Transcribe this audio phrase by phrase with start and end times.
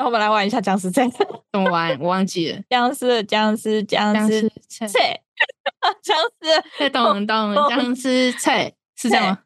[0.00, 1.08] 那我们来玩一下僵尸菜，
[1.52, 1.98] 怎么玩？
[2.00, 2.60] 我忘记了。
[2.70, 4.86] 僵尸，僵尸，僵尸菜，
[6.00, 9.38] 僵尸，再动动僵尸菜，是这样吗？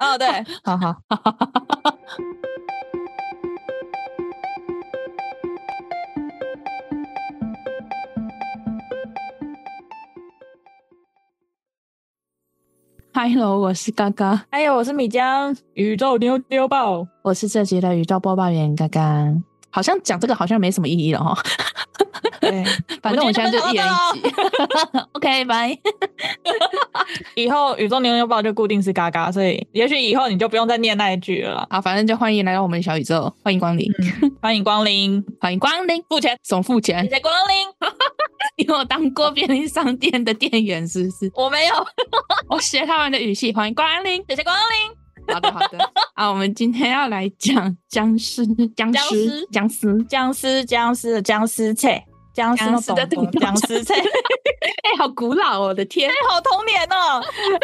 [0.00, 0.26] 哦，对，
[0.64, 0.96] 好好。
[13.14, 14.46] Hello，我是嘎嘎。
[14.50, 19.32] 哎呦，我是米江，宇宙妞妞报，我是这集的宇宙播报员嘎嘎。
[19.72, 21.36] 好像讲这个好像没什么意义了哈。
[22.40, 22.64] 对，
[23.02, 24.34] 反正我现在就一人一集。
[25.12, 25.76] OK，拜。
[27.34, 31.66] 以后宇宙牛牛报就固定是嘎嘎，所以也许以后你就不用再念那一句了。
[31.70, 33.90] 好，反正就欢迎来到我们的小宇宙，欢迎光临，
[34.22, 37.90] 嗯、欢迎光临，欢迎光临，付钱，总付钱，谢谢光临。
[38.58, 41.30] 你有当过便利商店的店员是不是？
[41.34, 41.86] 我没有，
[42.48, 45.01] 我学他们的语气，欢迎光临，谢谢光临。
[45.32, 45.78] 好的，好的。
[46.14, 48.46] 好，我们今天要来讲僵尸，
[48.76, 52.04] 僵尸，僵尸，僵尸，僵尸的僵尸菜，
[52.34, 52.64] 僵尸
[52.94, 53.06] 的
[53.40, 53.94] 僵尸菜。
[54.82, 55.66] 哎、欸，好古老哦！
[55.68, 57.22] 我的天，哎、欸，好童年哦！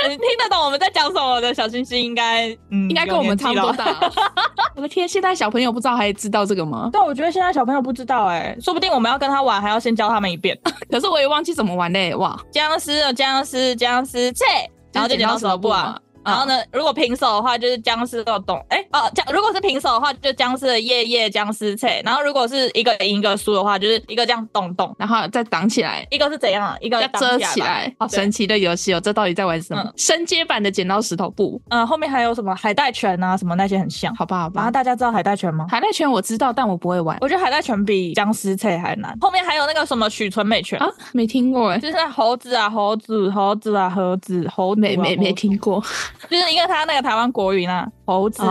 [0.09, 1.53] 你听得懂我们在讲什么的？
[1.53, 3.87] 小星星应该，嗯，应该跟我们差不多大。
[4.77, 6.91] 我的天，现在小朋友不知道还知道这个吗？
[6.93, 10.59] 对，我觉得现在小朋友不知道、欸，哎，说不定我们要跟他玩，还要先教他们一遍。
[10.91, 12.15] 可是我也忘记怎么玩嘞！
[12.15, 15.99] 哇，僵尸的僵尸，僵尸菜，然后就剪刀石头布啊。
[16.29, 18.65] 然后呢，如果平手的话，就是僵尸的洞。
[18.69, 22.01] 哎哦，僵如果是平手的话，就僵尸的夜夜僵尸菜。
[22.05, 26.07] 然后如果是一个赢一个输的话，就是一个这样洞洞，然后再挡起来。
[26.11, 26.77] 一个是怎样？
[26.81, 27.93] 一个要遮起来。
[27.99, 29.01] 好神奇的游戏哦！
[29.01, 29.93] 这到底在玩什么？
[29.97, 31.61] 升阶版的剪刀石头布。
[31.71, 34.15] 嗯，后面还有什么海带拳啊，什么那些很像。
[34.15, 34.63] 好吧，好吧。
[34.63, 35.67] 啊，大家知道海带拳吗？
[35.69, 37.17] 海带拳我知道，但我不会玩。
[37.21, 39.17] 我觉得海带拳比僵尸菜还难。
[39.21, 41.79] 后面还有那个什么许纯美拳啊，没听过哎。
[41.79, 45.83] 就是那猴子啊，猴子，猴子啊，猴子，猴子，没没没听过。
[46.29, 46.99] 就是因为他那个。
[47.09, 48.43] 台湾国语呢，猴子。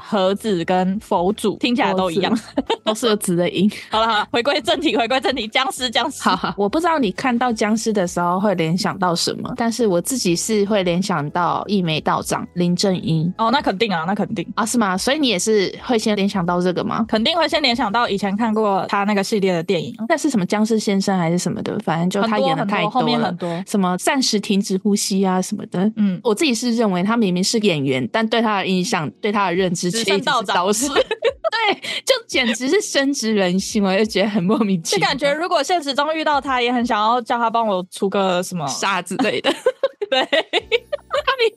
[0.00, 2.36] 盒子跟佛祖听起来都一样，
[2.84, 3.70] 都是有子的音。
[3.90, 6.22] 好了好了，回归正题，回归正题，僵尸僵尸。
[6.22, 13.32] 好好，我不知道你看到僵尸的时候会联想到什么，但是我自己是会联想到一眉道长林正英。
[13.38, 14.96] 哦，那肯定啊，那肯定啊，是吗？
[14.96, 17.04] 所以你也是会先联想到这个吗？
[17.08, 21.78] 肯定会先联想到以前看过他那个系列的电影，那是什么僵尸先生还是什么的？
[21.80, 25.90] 反正就他演的太多了，后面很多什么暂时停止呼吸啊什么的。
[25.96, 30.64] 嗯，我自己是认为他明明是演员，但对他的印象、对他的认知，其实是道长。
[30.66, 31.02] 不是，对，
[32.04, 35.00] 就简直是深植人心，我就觉得很莫名其妙。
[35.00, 39.52] 就感觉如果现实中遇到他，也很想要叫他帮我出个什么杀之类的。
[40.10, 40.67] 对，他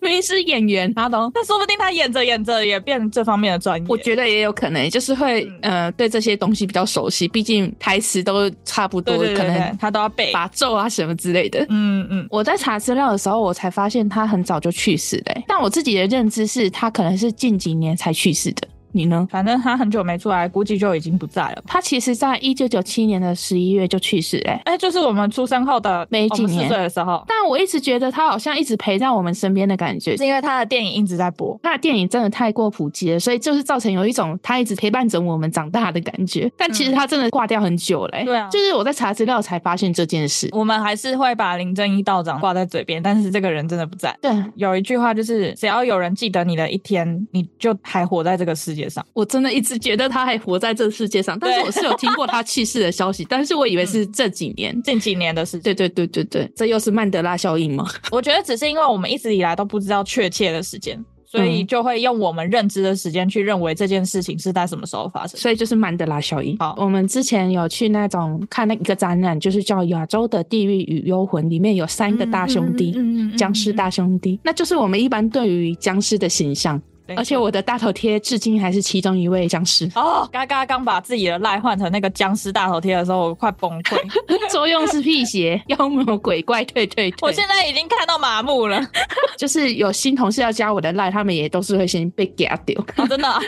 [0.02, 3.86] 明明是演员，他都，那说不定他演着演着也变这方面的专业。
[3.90, 11.66] 我觉得也有可能，就是会、嗯、呃对这些东西比较熟悉，毕竟台词都差不多，可能他都要背把咒啊什么之类的。
[11.70, 18.68] 嗯嗯，我在查资料的时候，我才发现他很早就去世了，但我自己的认知是他可能是近几年才去世的。
[18.94, 19.28] 你呢？
[19.30, 21.64] 反正他很久没出来，估计就已经不在了。
[21.66, 27.24] 他其实在一九九七年的十一月就去世，欸，哎，哎，就是我们出生后的没几年岁的时候。
[27.28, 31.60] 但我一直觉得他好像一直陪在我们身边的感觉，是因为他的电影一直在播。
[31.64, 36.52] 他的电影真的太过普及了，所以就是造成有一种他一直陪伴着我们长大的感觉。
[36.58, 38.26] 但其实他真的挂掉很久了，欸。
[38.26, 40.50] 对啊，就是我在查资料才发现这件事。
[40.52, 44.16] 我们还是会把林正英道长挂在嘴边，但是这个人真的不在。
[44.22, 49.04] 对，有一句话就是，只要有人记得你的一天，你就还活在这个世界上。
[49.14, 49.60] 我真的一。
[49.62, 55.62] 直觉得他还活在这世界上，但是我是有听过他去世的消息， 但是我以为是这几年、嗯、近几年的事情。
[55.62, 57.86] 对对对对对，这又是曼德拉效应吗？
[58.12, 66.58] 我觉得只是因为我们一直以来都不知道确切的时间，所以就会用我们认知的时间去认为这件事情是在什么时候发生，所以就是曼德拉效应。
[66.58, 76.82] 好，我们之前有去那种看那一个展览，就是叫《亚洲的地狱与幽魂》，里面有三个大兄弟，嗯嗯，僵尸大兄弟，那就是我们一般对于僵尸的形象。
[77.18, 80.28] 而且我的大头贴至今还是其中一位僵尸哦。
[80.32, 83.98] 嘎嘎刚把自己的赖换成那个僵尸大头贴的时候，我快崩溃。
[84.50, 87.28] 作用是辟邪， 妖魔鬼怪退退退。
[87.28, 88.82] 我现在已经看到麻木了。
[89.38, 92.80] 就是有新同事要加我的赖，他们也都是会先被夹掉。
[92.98, 93.40] 哦、真的、啊？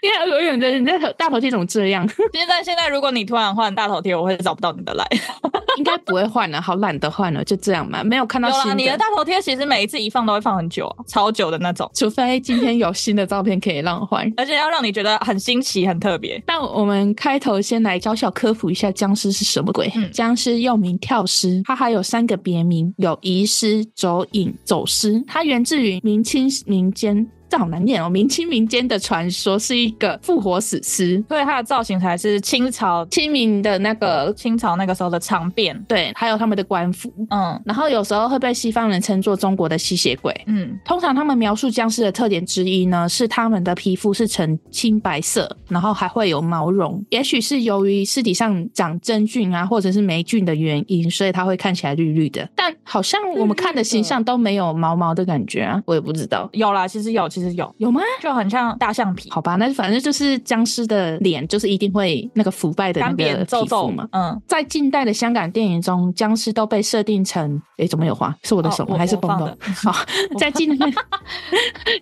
[0.00, 2.06] 因为有人的你的大头贴怎么这样？
[2.32, 5.06] 现在现在如果你突然换大头贴，我会找不到你的赖。
[5.76, 8.02] 应该不会换了，好懒得换了，就这样嘛。
[8.02, 8.74] 没有看到新的。
[8.76, 11.90] 你的大头贴其实每一次一放都会放很久，超久的那种。
[11.94, 16.42] 除非今天有新的照片可以让换，而且要让你觉得很新奇、很特别。
[16.46, 19.90] 那我们开头先来小小科普一下僵尸是什么鬼。
[19.94, 25.22] 嗯，僵尸又名跳尸，它还有三个别名，有遗尸、走影、走尸。
[25.26, 27.26] 它源自于明清民间。
[27.48, 28.08] 这好难念哦。
[28.08, 52.48] 明清民间的传说是一个复活史诗，所以它的造型才是清朝清明的那个清朝那个时候的长辫，对，还有他们的官服，嗯，然后有时候会被西方人称作中国的吸血鬼，嗯，通常他们描述僵尸的特点之一呢，是他们的皮肤是呈青白色，然后还会有毛绒，也许是由于尸体上长真菌啊，或者是霉菌的原因，所以它会看起来绿绿的。
[52.54, 56.48] 但好像我们看的形象都没有毛毛的感觉啊，我也不知道。
[56.52, 58.00] 有啦，其实有，其实有，有吗？
[58.22, 59.30] 就很像大象皮。
[59.30, 64.08] 好吧，那反正就是僵尸的脸，就是一定会那个腐败的那个皮肤嘛。
[64.12, 68.34] 嗯，在近代的香港电影中，僵尸都被设定成，诶，怎么有花？
[68.42, 69.58] 是我的手还是风的？
[69.82, 69.94] 好，
[70.38, 70.86] 在近代，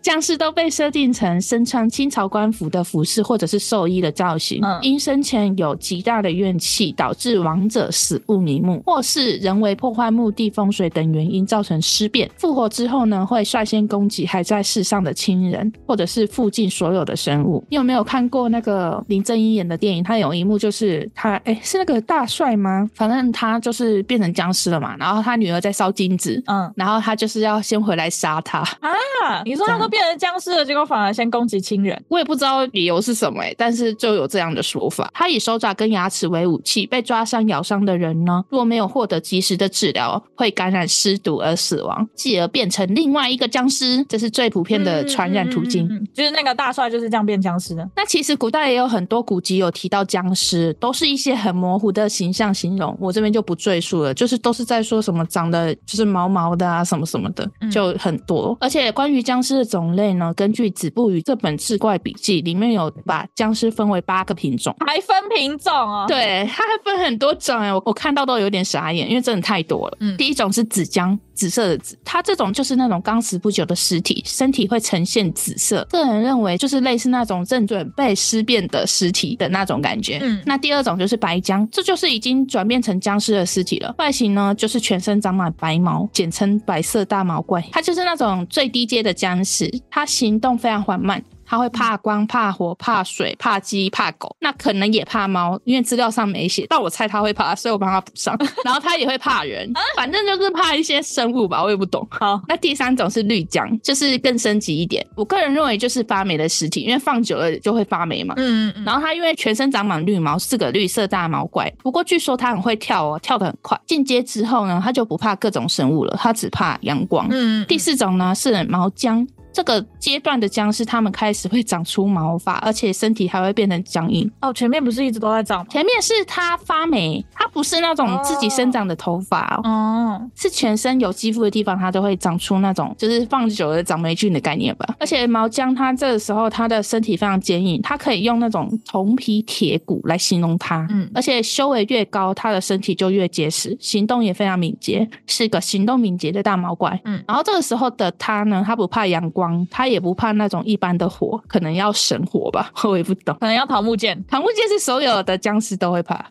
[0.02, 12.31] 僵尸都被设定成身穿清朝官服的服饰或者是寿衣的造型，嗯、因生前有极大的怨气，导致亡者死不瞑目，或是人为破坏墓地风水等原因造成尸变。
[12.37, 17.65] 复活之后呢，会率先攻击还在世上的亲人，或者是附近所有的生物。
[17.71, 20.05] 你有没有看过那个林正英演的电影？
[20.05, 22.88] 他有一幕就是他，哎，是那个大帅吗？
[22.94, 24.94] 反正他就是变成僵尸了嘛。
[24.99, 29.43] 然后他女儿在烧金子，嗯，然后他就是要先回来杀他啊。
[29.47, 35.11] 你说他都变成僵尸了，结果反而先攻击亲人，我也不知道理由是什么哎，但是就有这样的说法。
[35.15, 44.05] 他以手爪跟牙齿为武器，被抓伤咬伤的人呢，若没有获得及时的治疗，会感染尸毒而死亡，继而变成另外一个僵尸。
[44.09, 45.89] 这是最普遍的传染途径。
[46.13, 47.89] 就是那个大帅就是这样变僵尸的。
[47.97, 54.13] 那其实古代也有很多古籍有提到僵尸，都是一些很模糊的形象形容，我这边就不赘述了。
[54.15, 58.57] 就是都是在说什么长得就是毛毛的啊，什么什么的，就很多。
[58.61, 66.05] 而且关于僵尸的种类呢，根据《子不语》这本志怪笔记里面有把僵尸分为八个品种，还分品种哦？
[66.09, 69.99] 对，它还分很多种哎，我我看到都有点傻眼，因为真的太多了。
[70.17, 71.19] 第一种是紫僵。
[71.35, 75.87] 紫色的紫，它这种就是那种刚死不久的尸体，身体会呈现紫色。
[75.91, 80.19] 个人认为就是类似那种正准备尸变的尸体的那种感觉。
[80.23, 83.95] 嗯，那第二种就是白僵，这就是已经转变成僵尸的尸体了。
[83.99, 87.65] 外形呢就是全身长满白毛，简称白色大毛怪。
[87.73, 91.23] 它就是那种最低阶的僵尸，它行动非常缓慢。
[91.46, 98.37] 他会怕光、怕火、怕水、怕鸡、怕狗，那可能也怕猫，因为资料上没写，但我猜他会怕，所以我帮他补上。
[98.64, 102.06] 然后他也会怕人，反正就是怕一些生物吧，我也不懂。
[102.11, 105.06] 好，那第三种是绿浆，就是更升级一点。
[105.14, 108.35] 我个人认为就是发霉的尸体，因为放久了就会发霉嘛。
[108.37, 108.85] 嗯嗯。
[108.85, 111.73] 然后它因为全身长满绿毛，是个绿色大毛怪。
[111.82, 113.79] 不过据说它很会跳哦，跳得很快。
[113.87, 117.26] 进阶之后呢，它就不怕各种生物了，它只怕阳光。
[117.31, 117.67] 嗯嗯。
[117.67, 119.26] 第四种呢是毛僵。
[119.55, 124.29] 这个阶段的僵尸，他们开始会长出毛发，而且身体还会变成僵硬。
[124.41, 125.67] 哦，前面不是一直都在长吗？
[125.71, 134.97] 前面是它发霉，它不是那种自己生长的头发哦，哦是全身有肌肤的地方，它都会长出那种，就是放久了长霉菌的概念吧。
[134.99, 140.85] 而且毛僵它这个时候，它的身体非常坚硬，它可以用那种铜皮铁骨来形容它。
[140.91, 147.01] 嗯，而且修为越高，它的身体就越结实，行动也非常敏捷，是个行动敏捷的大毛怪。
[147.05, 149.44] 嗯，然后这个时候的它呢，它不怕阳光。
[149.70, 153.37] 他也不怕那种一般的火，可能要神火吧， 我也不懂。
[153.41, 156.25] 可能要桃木剑，桃木剑是所有的僵尸都会怕。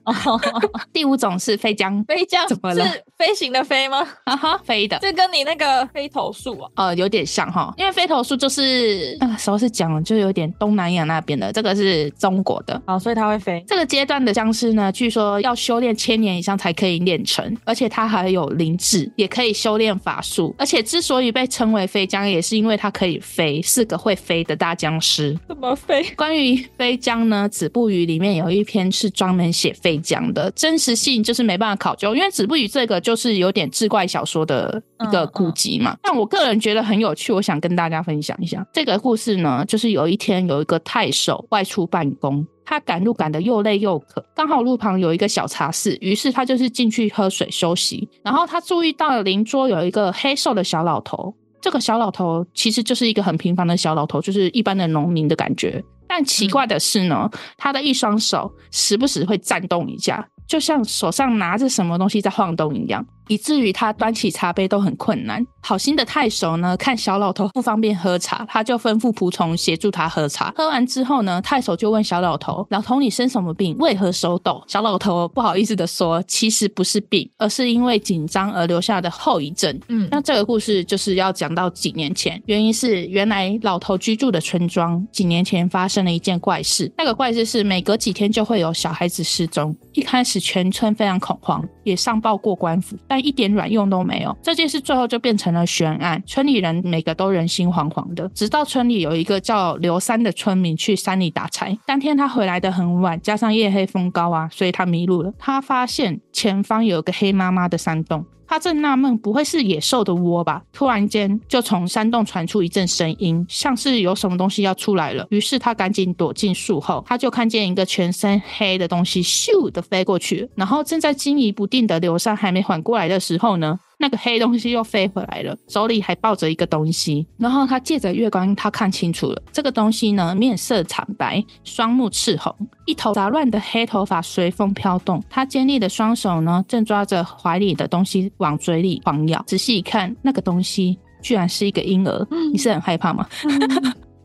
[0.91, 2.85] 第五种是飞僵，飞僵怎么了？
[2.85, 4.05] 是飞行的飞吗？
[4.25, 4.97] 啊哈，飞的。
[5.01, 12.81] 这跟你那个飞头术啊，呃，有点像哈，因为飞头术就是那个时候是讲，就有点东南亚那边的，这个是中国的。
[12.85, 13.63] 好，所以它会飞。
[13.67, 20.53] 这个阶段的僵尸呢，据说要修炼千年以上才可以练成，而且它还有灵智，也可以修炼法术。
[20.57, 23.02] 而且之所以被称为飞僵，也是因为它可以。
[23.19, 26.03] 飞四个会飞的大僵尸，怎么飞？
[26.15, 27.45] 关于飞僵呢？
[27.49, 35.91] 《子不语》里面有一篇是专门写飞僵的，真实性就是没办法考究，因为《子不语》这个就是有点志怪小说的一个古籍嘛。
[35.91, 39.63] 嗯嗯、但我个人觉得很有趣，我想跟大家分享一下这个故事呢。
[39.67, 48.07] 就是有一天有一个太守外出办公，他赶路赶得又累又渴，刚好路旁有一个小茶室，于是他就是进去喝水休息。
[48.23, 51.33] 然后他注意到了邻桌有一个黑瘦的小老头。
[51.63, 55.81] 这个小老头其实就是一个很平凡的小老头，就是一般的农民的感觉。
[56.05, 63.05] 但奇怪的是呢，他的一双手时不时会颤动一下，就像手上拿着什么东西在晃动一样。
[63.27, 65.45] 以至于他端起茶杯都很困难。
[65.65, 70.53] 好心的太守呢，看小老头不方便喝茶，他就吩咐仆从协助他喝茶。
[70.57, 73.75] 喝完之后呢，太守就问小老头：“老头，你生什么病？
[73.77, 86.91] 为何手抖？”小老头不好意思的说：“其实不是病，而是因为紧张而留下的后遗症。”嗯，那这个故事就是要讲到几年前，原因是原来老头居住的村庄几年前发生了一件怪事。
[86.97, 89.73] 那个怪事是每隔几天就会有小孩子失踪。
[89.93, 91.63] 一开始全村非常恐慌。
[91.83, 94.35] 也上报过官府，但一点卵用都没有。
[94.41, 98.27] 这件事最后就变成了悬案，村里人每个都人心惶惶的。
[98.29, 105.33] 直到村里有一个叫刘三的村民去山里打柴，当天他回来的很晚，加上夜黑风高啊，所以他迷路了。
[105.37, 108.25] 他发现前方有个黑妈妈的山洞。
[108.53, 110.61] 他正纳闷，不会是野兽的窝吧？
[110.71, 115.25] 突然间，就从山洞传出一阵声音，像是有什么东西要出来了。
[115.31, 127.25] 于是他赶紧躲进树后，他就看见一个全身黑的东西咻的飞过去，然后正在惊疑不定的刘三还没缓过来的时候呢，那个黑东西又飞回来了，手里还抱着一个东西。
[127.37, 135.23] 然后他借着月光，他看清楚了这个东西呢，面色惨白，双目赤红，一头杂乱的黑头发随风飘动。
[135.29, 139.41] 他尖利的双手呢，正抓着怀里的东西往嘴里狂咬。
[139.47, 142.27] 仔细一看，那个东西居然是一个婴儿。
[142.51, 143.27] 你是很害怕吗？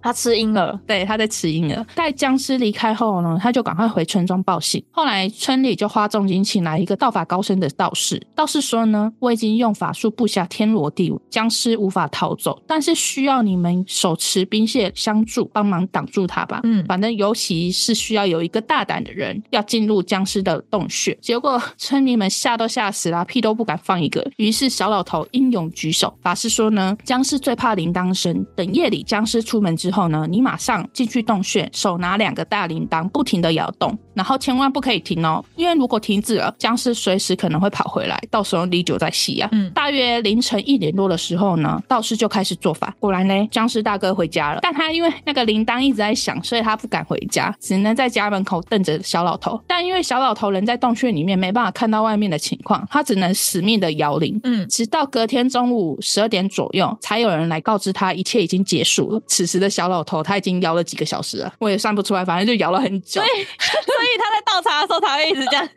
[0.00, 1.84] 他吃婴儿，对，他在吃婴儿。
[1.94, 4.82] 待僵尸离开后呢，他就赶快回村庄报信。
[4.90, 8.24] 后来村里就花重金请来一个道法高深的道士。
[8.34, 16.60] 道士说呢，我已经用法术布下天罗地网，僵尸无法逃走，但是需要你们手持冰械相助，帮忙挡住他吧。
[16.62, 21.16] 嗯，反正尤其是需要有一个大胆的人要进入僵尸的洞穴。
[21.20, 24.24] 结果村民们吓都吓死了，屁都不敢放一个。
[24.36, 29.87] 于是小老头英勇举手，法师说呢，僵尸最怕铃铛声，等夜里僵尸出门之后。
[29.88, 39.48] 之后呢，你马上进去洞穴，手拿两个大铃铛，不停的摇动，然后千万不可以停哦，因为如果停止了，僵尸随时可能会跑回来，到时候你就在吸啊。
[39.52, 49.58] 嗯，大约凌晨一点多的时候呢，道士就开始做法，果然呢，僵尸大哥回家了，但他因为那个铃铛一直在响，所以他不敢回家，只能在家门口瞪着小老头。
[49.66, 54.38] 但因为小老头人在洞穴里面，没办法看到外面的情况，他只能死命的摇铃。
[54.44, 59.22] 嗯，直到隔天中午十二点左右，才有人来告知他一切已经结束了。
[59.26, 63.22] 此时的小老头他已经摇了几个小时了，我也算不出来，反正就摇了很久。
[63.22, 65.68] 所以， 所以他在倒茶的时候，他会一直这样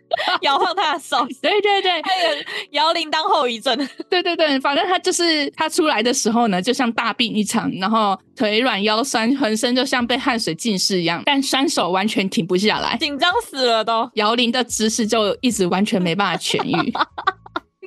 [0.41, 1.23] 摇晃他的手。
[1.39, 2.29] 对对对，还 有
[2.71, 3.77] 摇铃铛后遗症。
[4.09, 14.09] 对对对，反正他就是他出来的时候呢，就像大病一场，然后腿软腰酸，浑身就像被汗水浸湿一样，但双手完全停不下来，紧张死了都。
[14.15, 16.91] 摇铃的姿势就一直完全没办法痊愈。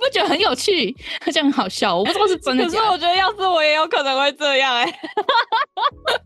[0.04, 0.94] 我觉得很有趣，
[1.32, 1.96] 这样很好笑。
[1.96, 2.76] 我不知道是真的 假的。
[2.78, 4.90] 可是我觉得，要是我也有可能会这样哎、欸。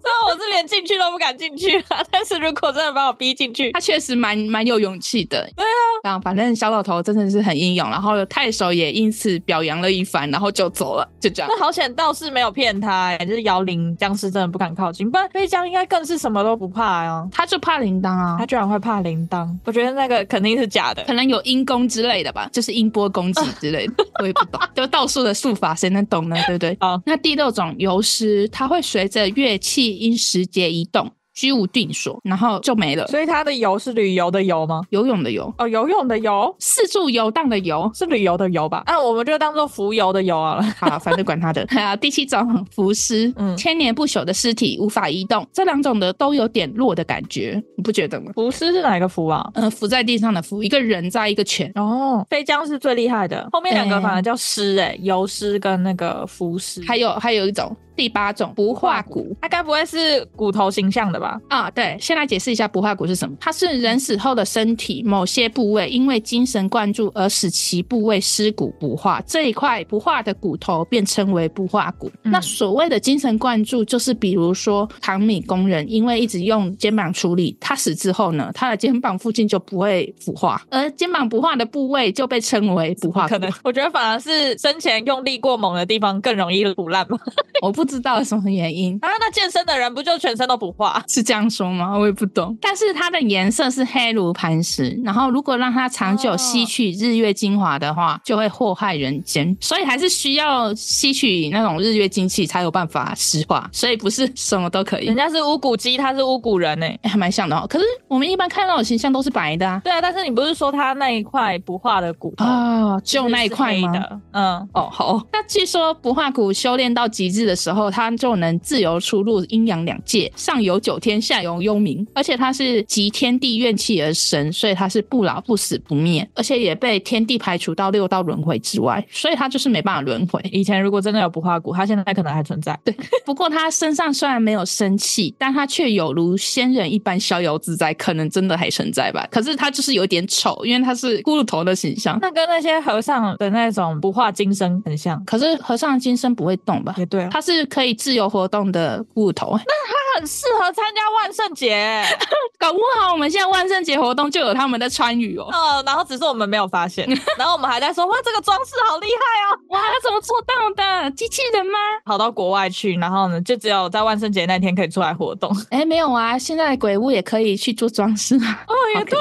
[0.00, 5.48] 虽然我是连进去都不敢进去啊，但是如果真的把我逼进去，他确实蛮蛮有勇气的。
[5.56, 11.50] 对啊，然后反正小老头真的是很英勇，然后太守也因此表扬了一番，然后就走了，就这样。
[11.50, 15.10] 那好险道士没有骗他哎、欸，就是摇铃，僵尸真的不敢靠近。
[15.10, 19.48] 不然飞将应该更是什么都不怕呀、啊，他就怕铃铛啊，他居然会怕铃铛。
[19.64, 23.77] 我觉得那个肯定是假的，可能有阴功之类的吧，就是音波攻击之类的。
[24.20, 26.36] 我也不懂，就倒数的数法，谁能懂呢？
[26.46, 26.76] 对不对？
[26.80, 31.12] 好，那第六种游诗，它会随着乐器因时节移动。
[31.38, 33.06] 居无定所，然后就没了。
[33.06, 34.82] 所以它的游是旅游的游吗？
[34.90, 38.82] 游泳的游哦，游泳的游，四处游荡的游是旅游的游吧？
[38.88, 40.62] 那我们就当做浮游的游好了。
[40.76, 41.64] 好，反正管他的。
[41.70, 45.46] 还有第七种浮尸，嗯，千年不朽的尸体无法移动。
[45.52, 48.32] 这两种的都有点弱的感觉，你不觉得吗？
[48.34, 49.48] 浮尸是哪一个浮啊？
[49.54, 51.70] 嗯，浮在地上的浮，一个人在一个泉。
[51.76, 56.82] 哦，飞江是最厉害的，后面两个反而叫尸诶，游尸跟那个浮尸。
[56.82, 57.76] 还有还有一种。
[57.98, 61.36] 第八种不化骨，它该不会是骨头形象的吧？
[61.48, 63.36] 啊，对，先来解释一下不化骨是什么。
[63.40, 72.08] 它是人死后的身体某些部位因为精神灌注而使其部位尸骨不化，这一块不化的骨头便称为不化骨。
[72.22, 83.30] 嗯、那所谓的精神灌注，就是比如说糖米工人因为一直用肩膀处理，他死之后呢，他的肩膀附近就不会腐化，而肩膀不化的部位就被称为不化骨。
[83.30, 87.18] 可能我觉得反而是生前用力过猛的地方更容易腐烂吗？
[87.60, 87.87] 我不。
[87.88, 89.08] 不知道什么原因啊？
[89.20, 91.02] 那健身的人不就全身都不化？
[91.08, 91.96] 是这样说吗？
[91.96, 92.56] 我也不懂。
[92.60, 99.56] 但是它的颜色是黑如磐石，然后如果让它长久吸取日月精华的话，哦、就会祸害人间。
[99.60, 103.68] 所以还是需要吸取那种日月精气才有办法石化。
[103.72, 105.06] 所以不是什么都可以。
[105.06, 107.66] 人家是乌骨鸡，他是乌骨人呢、欸，还蛮像的哦。
[107.68, 109.80] 可是我们一般看到的形象都是白的啊。
[109.82, 113.92] 对啊，但是你不是说他那一块不化的骨头啊，就那一块吗？
[114.32, 115.20] 嗯，哦，好。
[115.32, 118.58] 那据说不化骨修炼到极致的时候，他就能。
[118.58, 130.40] 自由出入阴阳两界，上有九天，下有幽冥，而且他是集天地怨气而生，所以他是不老不死不灭，而且也被天地排除到六道轮回之外，所以他就是没办法轮回。
[130.52, 132.78] 以前如果真的有不化骨，他现在可能还存在。
[132.84, 132.94] 对，
[133.24, 139.26] 不过他身上虽然没有生气，但他却有如仙人一般逍遥自在，可能真的还存在吧。
[139.30, 145.24] 可是他就是有点丑，因为他是骷髅头的形象，那跟那些和尚的那种不化金身很像。
[145.24, 146.94] 可是和尚的金身不会动吧？
[146.98, 149.52] 也对啊，他是可以自由活动的骷髅头。
[149.52, 152.04] 那他很适合参加万圣节，
[152.58, 155.48] 搞不好我们现在万圣节活动就有他们的参与哦。
[155.52, 157.06] 呃，然后只是我们没有发现，
[157.38, 161.10] 然后我们还在说哇，这个装饰好厉害哦，哇，他怎么做到的？
[161.12, 161.78] 机器人吗？
[162.04, 165.54] 跑到国外去，然后呢，就只有在万圣节那天可以出来活动。
[165.70, 169.18] 哎，没有啊，现在鬼屋也可以去做装饰哦，也对。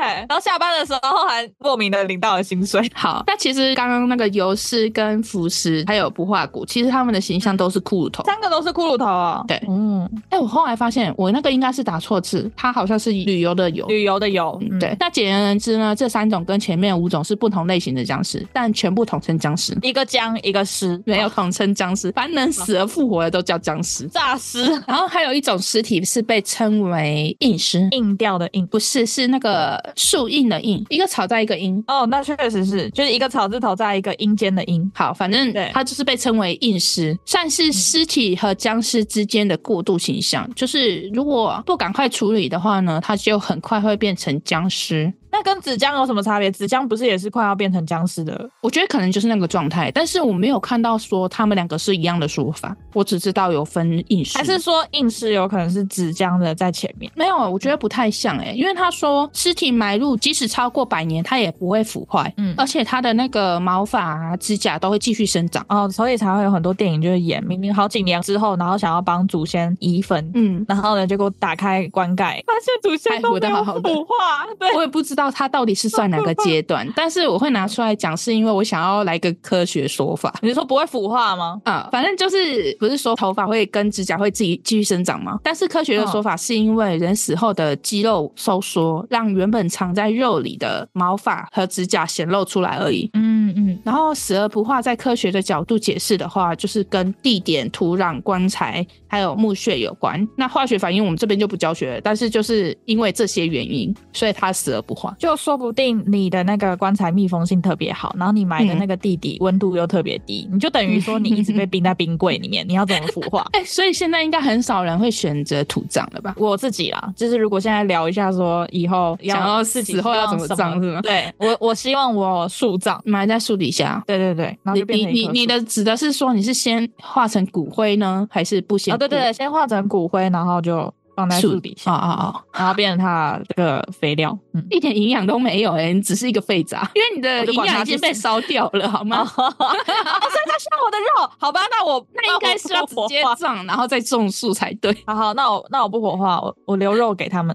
[0.00, 2.90] 然后下班的时候还莫名的领到了薪水。
[2.94, 9.44] 好，那其实刚刚那个游狮跟浮狮还有不化谷，其实他们的形象都是骷髅头，三个都是骷髅头啊。
[9.46, 14.58] 对，嗯，哎，我后来发现我那个应该是打错字，它好像是旅游的游，旅游的游。
[14.62, 19.76] 嗯、对，那简而言之呢，这三种跟前面五种是不同类型的僵尸，但全部统称僵尸。
[19.82, 24.06] 一个僵，一个尸，没有统称僵尸， 凡能死而复活的都叫僵尸。
[24.08, 24.64] 诈尸。
[24.86, 31.82] 然后还有一种尸体是被称为硬尸，硬掉的硬，不是，是那个树硬的硬，一个草在一个阴。
[31.86, 34.90] 哦，那确实是，就是一个草字头在一个阴间的阴。
[34.94, 40.48] 好，反正对，它就是被称为硬尸，算是尸体和僵尸之间的过渡形象。
[40.54, 45.12] 就是如果不赶快处理的话呢，它就很快会变成僵尸。
[45.32, 46.50] 那跟纸浆有什么差别？
[46.50, 48.50] 纸浆不是也是快要变成僵尸的？
[48.60, 52.76] 我觉得可能就是那个状态，但是我没有看到说他们两个是一样的说法。
[52.92, 57.10] 我只知道有分硬尸，还是说硬尸有可能是纸浆的在前面？
[57.14, 75.19] 没有，我觉得不太像哎、欸，因为他说尸体埋入即使超过百年，它也不会腐坏，嗯，而且它的那个毛发啊、指甲都会继续生长哦，所以才会有很多电影就是演明明好几年之后，然后想要帮祖先移坟，嗯，然后呢结果打开棺盖，发现祖先都没有腐化，对，我也不知道。
[75.20, 76.88] 到它到底是算哪个阶段？
[76.96, 80.34] 但是我会拿出来讲，是因为我想要来个科学说法。
[80.40, 81.60] 你说不会腐化吗？
[81.64, 85.38] 啊、嗯，反正就是不是说头发会跟指甲会自己继续生长吗？
[85.44, 93.10] 但是科学的说法是因为人死后的肌肉收缩，让原本藏在肉里的毛发和指甲显露出来而已。
[93.12, 93.78] 嗯嗯。
[93.84, 100.26] 然后死而不化，在科学的角度解释的话，就是跟地点、土壤、棺材还有墓穴有关。
[100.36, 105.09] 那化学反应我们这边就不教学了，但是就是因为这些原因，所以它死而不化。
[105.18, 113.46] 就说不定你的那个棺材密封性特别好，然后你埋的那个地底温度又特别低，嗯、你就等于说你一直被冰在冰柜里面，你要怎么腐化？
[113.52, 116.34] 哎、欸，所以现在应该很少人会选择土葬了吧？
[116.38, 121.00] 我自己啦，就是如果现在聊一下说以后要想要自己死后要怎么葬是吗？
[121.02, 124.02] 对我，我希望我树葬埋在树底下。
[124.06, 128.94] 对对对，然后就你你你的指的是说你是先化成骨灰呢，还是不先？
[128.94, 130.92] 哦，对对对，先化成骨灰，然后就。
[131.20, 132.44] 放在树底下，啊啊啊！
[132.54, 139.22] 然后变成它这个肥料，嗯，一点营养都没有哎、欸，你只是一个废渣，因为你的营养已经被烧掉了，好吗？
[139.26, 141.60] 所以它需要我的肉， 好吧？
[141.70, 144.96] 那我那应该是要直接葬，然后再种树才对。
[145.06, 147.54] 好 好，那我那我不火化，我我留肉给他们，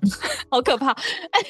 [0.52, 0.92] 好可怕！
[0.92, 1.42] 哎，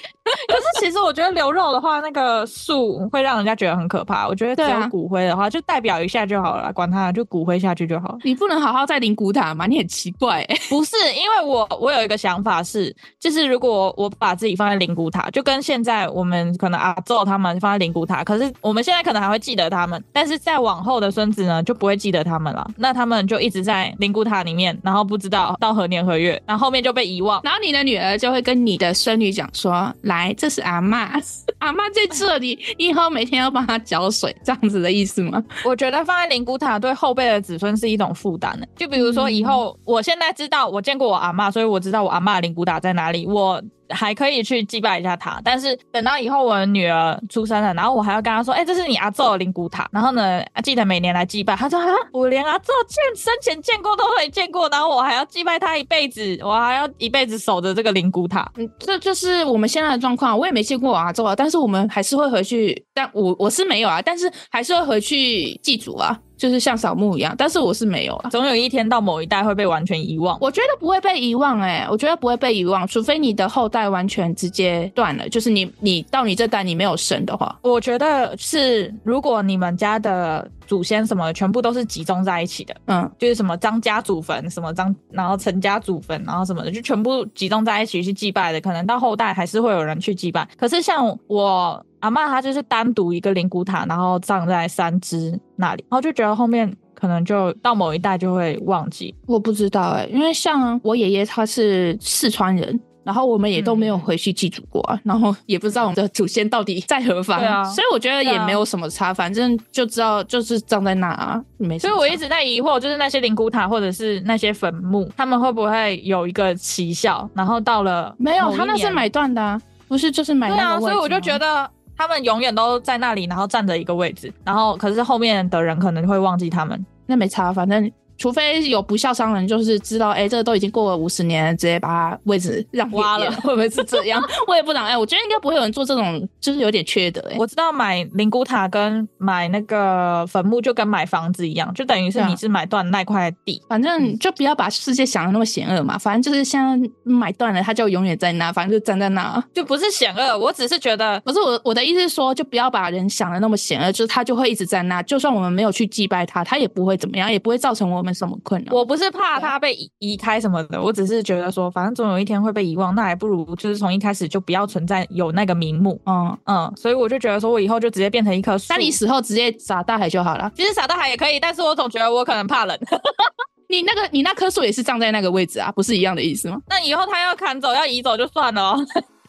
[0.47, 4.25] 可是其实我觉得留肉的话，那个树会让人家觉得很可怕。
[4.25, 8.17] 我觉得只有骨灰的话，就代表一下就好了，管它，就骨灰下去就好。
[8.23, 9.65] 你不能好好在灵骨塔吗？
[9.67, 10.95] 你很奇怪、欸，不是？
[11.13, 12.04] 因为我我有。
[12.05, 22.69] 一个想法是，就是如果我把自己放在灵骨塔，就跟现在我们可能阿祖他们放在灵骨塔，可是我们现在可能还会记得他们，但是再往后的孙子呢就不会记得他们了。
[22.77, 27.41] 那他们就一直在灵骨塔里面，然后不知道到何年何月，然后后面就被遗忘。
[27.43, 31.11] 然后你的女儿就会跟你的孙女讲说：“来，这是阿妈，
[31.59, 38.65] 阿妈在这里，以后每天要帮她浇水，这样子的意思吗？”我觉得放在灵骨塔对后辈的子孙是一种负担呢。
[38.75, 42.03] 就比如说以后，我现在知道我见过我阿妈，所以我知道。
[42.03, 43.27] 我阿嬷灵骨塔在哪里？
[43.27, 45.39] 我还可以去祭拜一下她。
[45.43, 51.55] 但是等到以后我的女儿出生了，然后我还要跟她说：“哎、这是你阿祖的灵骨塔。”然后呢，记得每年来祭拜。
[51.55, 60.37] 她说：“啊，我连阿祖见生前见过都没见过，然后我还要祭拜他一辈子，我还要一辈子守着这个灵骨塔。”嗯，这就是我们现在的状况。
[60.37, 62.83] 我也没见过我阿祖啊，但是我们还是会回去。
[62.93, 66.17] 但我我是没有啊，但是还是会回去祭祖啊。
[66.37, 68.29] 就是像扫墓一样，但是我是没有啊。
[68.29, 70.37] 总有一天到某一代会被完全遗忘。
[70.41, 77.57] 我觉得不会被遗忘哎、欸，我觉得不会被遗忘，除非你的后代完全直接断了，就是你你到你这代你没有神的话。
[77.61, 90.47] 我觉得是，如果你们家的祖先什么全部都是集中在一起的，嗯，就是什么张家祖坟，什么张，然后陈家祖坟，然后什么的，就全部集中在一起去祭拜的，可能到后代还是会有人去祭拜。
[90.57, 91.85] 可是像我。
[92.01, 99.15] 阿嬷她就是单独一个灵骨塔，然后葬在三芝那里，然后就觉得后面可能就到某一代就会忘记。
[99.25, 111.77] 我不知道哎、欸，因为像我爷爷他是四川人，然后我们也都没有回去祭祖过啊，嗯、然后也不知道我们的祖先到底在何方，啊、所以我觉得也没有什么差，啊、反正就知道就是葬在那啊，没。
[111.79, 117.29] 所以我一直在疑惑，就是那些灵骨塔或者是那些坟墓，他们会不会有一个奇效？
[117.33, 120.65] 然后到了没有，他那是买断的、啊，不是就是买断的。
[120.65, 121.69] 对啊，所以我就觉得。
[121.97, 126.85] 他们永远都在那里，然后站着一个位置，然后可是后面的人可能会忘记他们。
[127.05, 134.21] 那没差，反正除非有不孝商人，就是知道，哎、欸，这个都已经过了五十年了，直接把位置让挖了， 会不会是这样？
[134.47, 137.35] 我也不知道，哎、欸，我觉得应该不会有人做这种，就是有点缺德、欸。
[137.37, 145.97] 我知道买灵骨塔跟买那个坟墓就跟买房子一样，就等于是你是买断那块地，反正就不要把世界想的那么险恶嘛。
[145.97, 150.37] 反正就是现在买断了，它就永远在那，反正就站在那，就不是险恶。
[150.37, 158.73] 我只是觉得，不是我我的意思是说，就不要把人想的那么险恶，就是他就会一直在那，就算我们没有去祭拜他，他也不会怎么样，也不会造成我们什么困扰。
[158.73, 165.99] 我不是怕他被移开什么的，我只是觉得说，反正总有一天会被遗忘，那还不如就是从一开始就不要存在有那个名目。
[166.05, 170.51] 嗯嗯，所以我就觉得说，我以后就直接变成一棵树，那你死后直接撒大海就好了。
[170.55, 172.77] 其实撒大海也可以，但是我总觉得我可能怕冷。
[173.67, 176.59] 你那个你那棵树也是葬在那个位置啊，不是一样的意思吗？
[176.69, 178.77] 那以后他要砍走要移走就算了哦。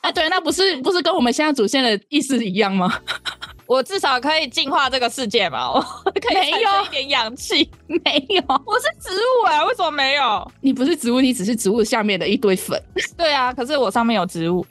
[0.07, 2.93] 啊，对，那不是不是跟我们现在主线的意思一样吗？
[3.67, 7.69] 我至少可以净化这个世界嘛，我可以产生一点氧气。
[7.89, 10.53] 没有，我是植物啊，为什么没有？
[10.61, 12.81] 你不是植物，你只是植物下面的一堆粉。
[13.17, 14.65] 对啊，可是我上面有植物。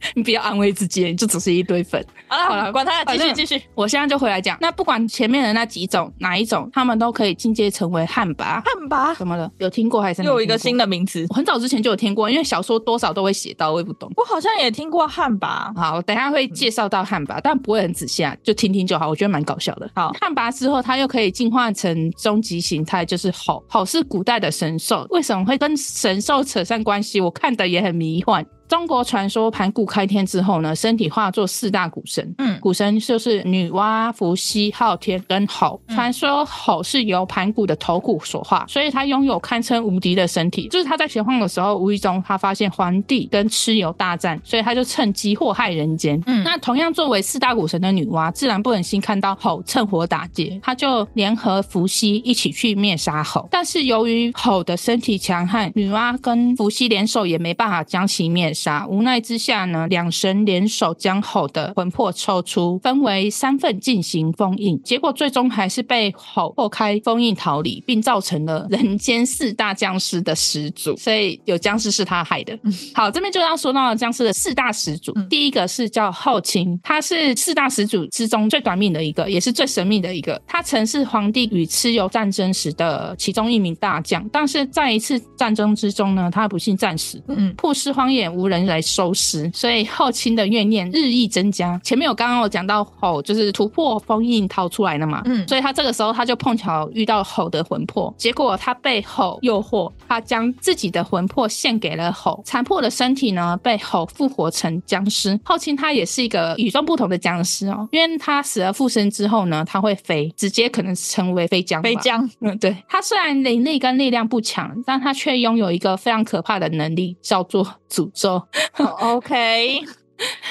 [0.14, 2.04] 你不要安慰自己，你就只是一堆粉。
[2.28, 3.62] 好了好了，管他，继续继续。
[3.74, 8.44] 我现在就回来讲，那不管前面的那几种哪一种，他们都可以进阶成为旱魃。
[8.62, 9.50] 旱魃怎么了？
[9.58, 10.22] 有听过还是？
[10.22, 11.26] 又有一个新的名词。
[11.30, 14.10] 我很早之前就有听过，因为小说多少都会写到，我也不懂。
[14.16, 15.74] 我好像也听过旱魃。
[15.76, 19.08] 好，我等一下会介绍到旱魃，但不会很仔细啊，就听听就好。
[19.08, 19.88] 我觉得蛮搞笑的。
[19.94, 23.64] 好，旱魃之后，它又可以进化成终极形态，就是吼。
[23.68, 27.20] 吼是古代的神兽，为什么会跟神兽扯上关系？
[27.20, 28.44] 我看的也很迷幻。
[28.68, 35.80] 中国传说盘古开天之后呢，身体化作四大古神，嗯，古神就是女娲、伏羲、昊天跟吼。
[35.88, 40.66] 传说吼是由盘古的头骨所化，所以他拥有堪称无敌的身体。
[40.68, 46.20] 就是他在玄幻的时候，无意中他发现黄帝跟蚩尤大战，所以他就趁机祸害人间。
[46.26, 53.46] 嗯，那同样作为四大古神的女娲，自然不忍心看到吼趁火打劫，他就联合伏羲一起去灭杀吼。
[53.50, 58.55] 但是由于吼的身体强悍，女娲跟伏羲联手也没办法将其灭。
[58.56, 70.96] 杀无奈之下呢，两神联手将吼的魂魄抽出，分为三份进行封印，结果最终还是被吼破开封印逃离，并造成了人间四大僵尸的始祖。
[70.96, 72.58] 所以有僵尸是他害的。
[72.62, 80.40] 嗯、好，这边就要说到僵尸的四大始祖，嗯、第一个是叫后秦，他是四大始祖之中最短命的一个，也是最神秘的一个。
[80.46, 91.80] 他曾是皇帝与蚩尤战争时的其中一名大将，但是在一次战争之中呢，他不幸战死，嗯，曝尸荒野，无人来收尸，所以后秦的怨念日益增加。
[91.84, 105.38] 前面我刚刚有讲到吼，就是突破封印逃出来了嘛，嗯，所以他这个时候他就碰巧遇到吼的魂魄，结果他被吼诱惑，他将自己的魂魄献给了吼，残破的身体呢被吼复活成僵尸。
[105.44, 111.82] 后秦他也是一个与众不同的僵尸哦，因为他死而复生之后呢，他会飞，直接可能成为飞僵。
[111.82, 118.35] 飞僵，嗯，对，他虽然灵力跟力量不强，但他却拥有一个非常可怕的能力，叫做诅咒。
[118.78, 119.82] Oh, OK，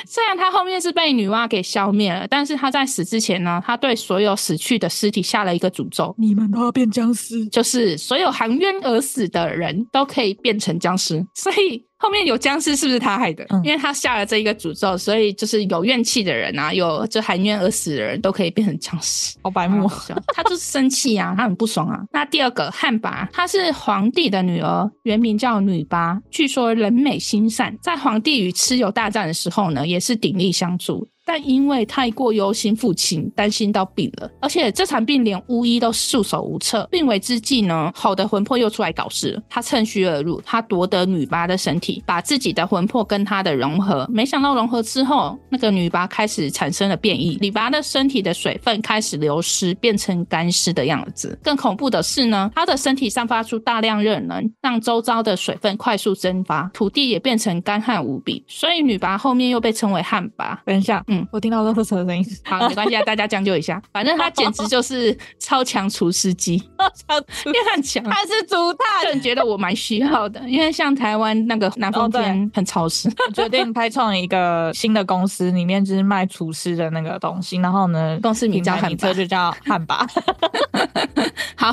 [0.06, 11.26] 虽然他后面是被女娲给消灭了，但是他在死之前呢，他对所有死去的尸体下了一个诅咒：你们都要变僵尸，就是所有含冤而死的人都可以变成僵尸。
[11.34, 11.86] 所以。
[11.98, 13.46] 后面有僵尸是不是他害的？
[13.50, 19.36] 嗯、因为他下了这一个诅咒，所以就是有怨气的人啊，有就含冤而死的人都可以变成僵尸。
[19.42, 19.90] 好白目，
[20.36, 22.04] 他就是生气啊，他很不爽啊。
[22.12, 31.08] 那第二个汉魃，她是皇帝的女儿，原名叫女魃，据说人美心善，在皇帝与蚩尤大战的时候呢，也是鼎力相助。
[31.26, 36.88] 但因为太过忧心父亲，担心到病了，而且这场病连巫医都束手无策。
[36.92, 39.42] 病危之际呢，好的魂魄又出来搞事了。
[39.50, 44.08] 他趁虚而入，他夺得女娘的身体，把自己的魂魄跟她的融合。
[44.10, 51.38] 没想到融合之后，那个女娘开始产生了变异，女娘的身体的水分开始流失，变成干尸的样子。
[51.42, 58.46] 更恐怖的是呢，她的身体散发出大量热能，让周遭的水分快速蒸发，土地也变成干旱无比。
[58.48, 60.56] 所以女娘后面又被称为旱魃。
[60.64, 61.04] 等一下。
[61.32, 62.26] 我听到垃圾车的声音。
[62.44, 63.82] 好，没关系啊，大家将就一下。
[63.92, 68.04] 反正他简直就是超强厨师机， 超强，因为很强。
[68.04, 73.10] 他是竹炭，个人觉得我蛮需要的，因为像台湾那个南方天很潮湿。
[73.28, 77.58] 我决定开创一个新的公司，里面就是卖厨师的那个东西。
[77.58, 80.08] 然后呢，公司名叫旱魃，就叫旱魃。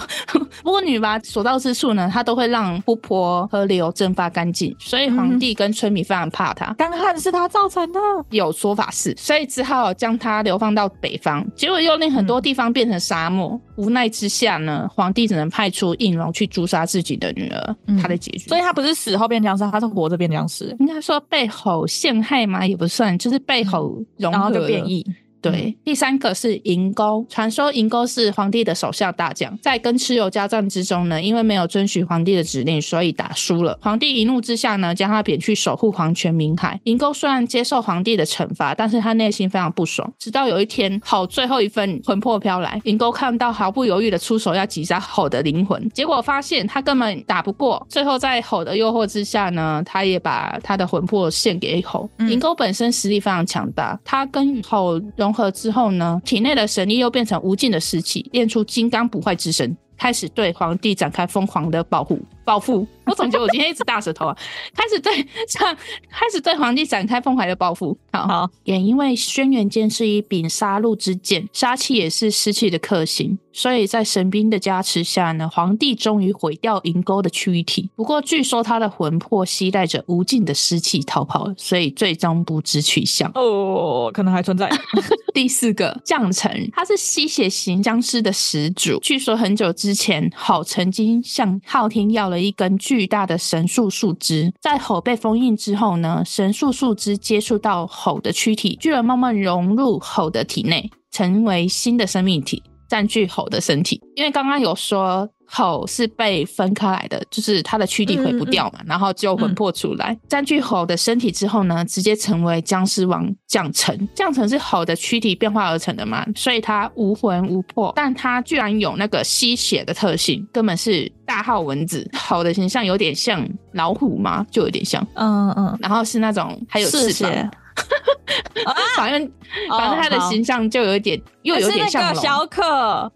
[0.00, 0.06] 好，
[0.62, 6.72] 不过女娲所到之处呢，她都会让湖泊、河流蒸发干净，所以皇帝跟村民非常怕她。
[6.74, 8.00] 干旱是她造成的，
[8.30, 13.50] 有说法是，所以只好将她流放到北方，结果又令很多地方变成沙漠。
[13.50, 17.76] 嗯、无奈之下呢，皇帝只能派出应龙去诛杀自己的女儿。
[17.86, 20.74] 嗯、他的结局，所以她不是死后变僵尸，她是活着变僵尸。
[20.80, 22.66] 应该说被吼陷害吗？
[22.66, 25.04] 也不算，就是被吼融合、嗯、然后就变异。
[25.42, 27.26] 对，第三个是银钩。
[27.28, 33.76] 传说银钩是皇帝的手下大将，在跟蚩尤交战之中呢，因为没有遵循皇帝的指令，所以打输了。
[33.82, 36.80] 皇帝一怒之下呢，将他贬去守护黄泉冥海。
[36.84, 40.08] 银钩虽然接受皇帝的惩罚，但是他内心非常不爽。
[40.16, 47.84] 直到有一天，吼最后一份魂魄飘来，银钩看到毫不犹豫的出手要击杀吼的灵魂，结果发现他根本打不过。
[47.88, 52.08] 最后在吼的诱惑之下呢，他也把他的魂魄献给吼。
[52.28, 62.20] 银钩本身实力非常强大，他跟吼融融合之后呢，体内的神力又变成无尽的士气，练出金刚不坏之身，开始对皇帝展开疯狂的保护。
[62.44, 62.86] 报复！
[63.04, 64.36] 我总觉得我今天一直大舌头啊，
[64.74, 65.12] 开始对
[65.48, 65.76] 上，
[66.10, 67.96] 开始对皇帝展开疯狂的报复。
[68.12, 77.90] 好，好，也因为轩辕剑是一柄杀戮之剑，杀气也是湿气的克星，所以在神兵的加持下呢，皇帝终于毁掉银钩的躯体。
[77.96, 83.30] 不过据说他的魂魄携带着无尽的湿气逃跑了，所以最终不知去向。
[83.34, 84.70] 哦，可能还存在。
[85.34, 88.98] 第四个将臣，他是吸血型僵尸的始祖。
[89.00, 102.62] 据说很久之前，好曾经向昊天要了一根巨大的神树树枝，在吼被封印之后呢，神树树枝接触到吼的躯体，居然慢慢融入吼的体内，成为新的生命体，
[102.92, 103.98] 占据猴的身体。
[104.16, 105.26] 因为刚刚有说。
[105.54, 114.08] 猴是被分开来的，就是它的躯体毁不掉嘛，嗯嗯、然后只有魂魄出来，占据猴的身体之后呢，直接成为僵尸王降臣。
[114.14, 122.10] 降臣是猴的躯体变化而成的嘛，所以它无魂无魄，但它居然有那个吸血的特性，根本是大号蚊子。
[122.14, 127.50] 猴的形象有点像老虎吗，就有点像，嗯嗯，然后是那种还有翅膀。
[128.96, 129.32] 反正
[129.70, 132.62] 反正他的形象就有点，又有点像小可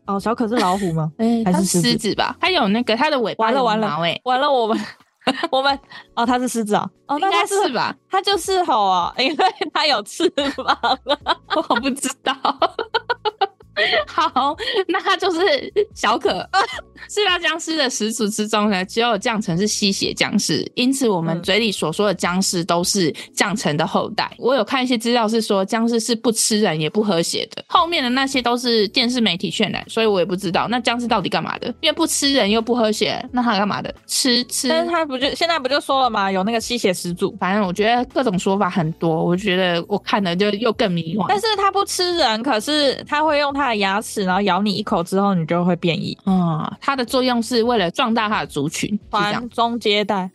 [0.07, 1.11] 哦，小可是老虎吗？
[1.19, 2.37] 哎，还是狮子吧？
[2.41, 3.47] 他有那个他的尾巴。
[3.47, 4.79] 完了完了，哎，完了，我们
[5.51, 5.79] 我们
[6.15, 7.95] 哦，他是狮子啊，哦，应该是吧？
[8.11, 9.37] 他就是吼啊，因为
[9.73, 10.99] 他有翅膀，
[11.69, 12.33] 我不知道。
[14.07, 14.57] 好，
[14.89, 15.41] 那他就是
[15.95, 16.49] 小可。
[17.09, 24.31] 四大僵尸的始祖之中呢，只有降臣是吸血僵尸，因此我们嘴里所说的僵尸都是降臣的后代。
[24.39, 33.95] 我有看一些资料是说僵尸是不吃人也不喝血的，后面的那些都是电视媒体渲染，所以我也不知道那僵尸到底干嘛的，因为不吃人又不喝血，那他干嘛的？
[34.07, 34.69] 吃吃？
[34.69, 36.31] 但是他不就现在不就说了吗？
[36.31, 41.27] 有那个吸血始祖，反正我觉得各种说法很多，我觉得我看了就又更迷惘。
[41.29, 46.17] 但是他不吃人，可是他会用他的牙齿，然后咬你一口之后，你就会变异。
[46.27, 50.31] 嗯，它的作用是为了壮大它的族群，传宗接代。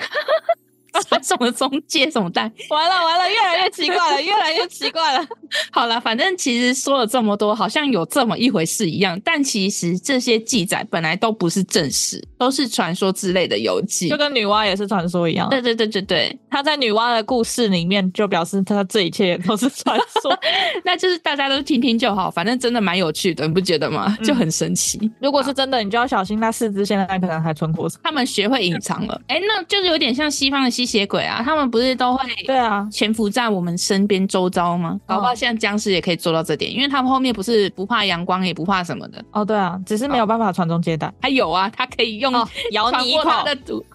[1.21, 2.51] 什么中介什么蛋？
[2.69, 5.25] 完了完了，越来越奇怪了，越来越奇怪了。
[5.71, 15.49] 好了，反正其实说了这么多，好像有这么一回事一样，但其实这些记载本来都不是正史，都是传说之类的游记，就跟女娲也是传说一样。
[15.49, 20.37] 对对对对对，她在女娲的故事里面就表示他这一切都是传说，
[20.83, 24.17] 那就是大家都听听就好，反正真的蛮有趣的，你不觉得吗？
[24.23, 24.97] 就很神奇。
[25.01, 29.21] 嗯、如果是真的，你就要小心，那四肢现在可能还存活着，他们学会隐藏了。
[29.27, 30.80] 哎、欸，那就是有点像西方的。
[30.81, 34.99] 吸血鬼啊，他们不是都会对啊潜伏在我们身边周遭吗？
[35.05, 39.23] 搞不好现在僵尸也可以做到这点，因为他们后面不是不怕阳光，也不怕什么的。
[39.31, 41.13] 哦，对啊，只是没有办法传宗接代。
[41.21, 42.33] 还有啊，他可以用
[42.71, 43.85] 咬你一口的毒。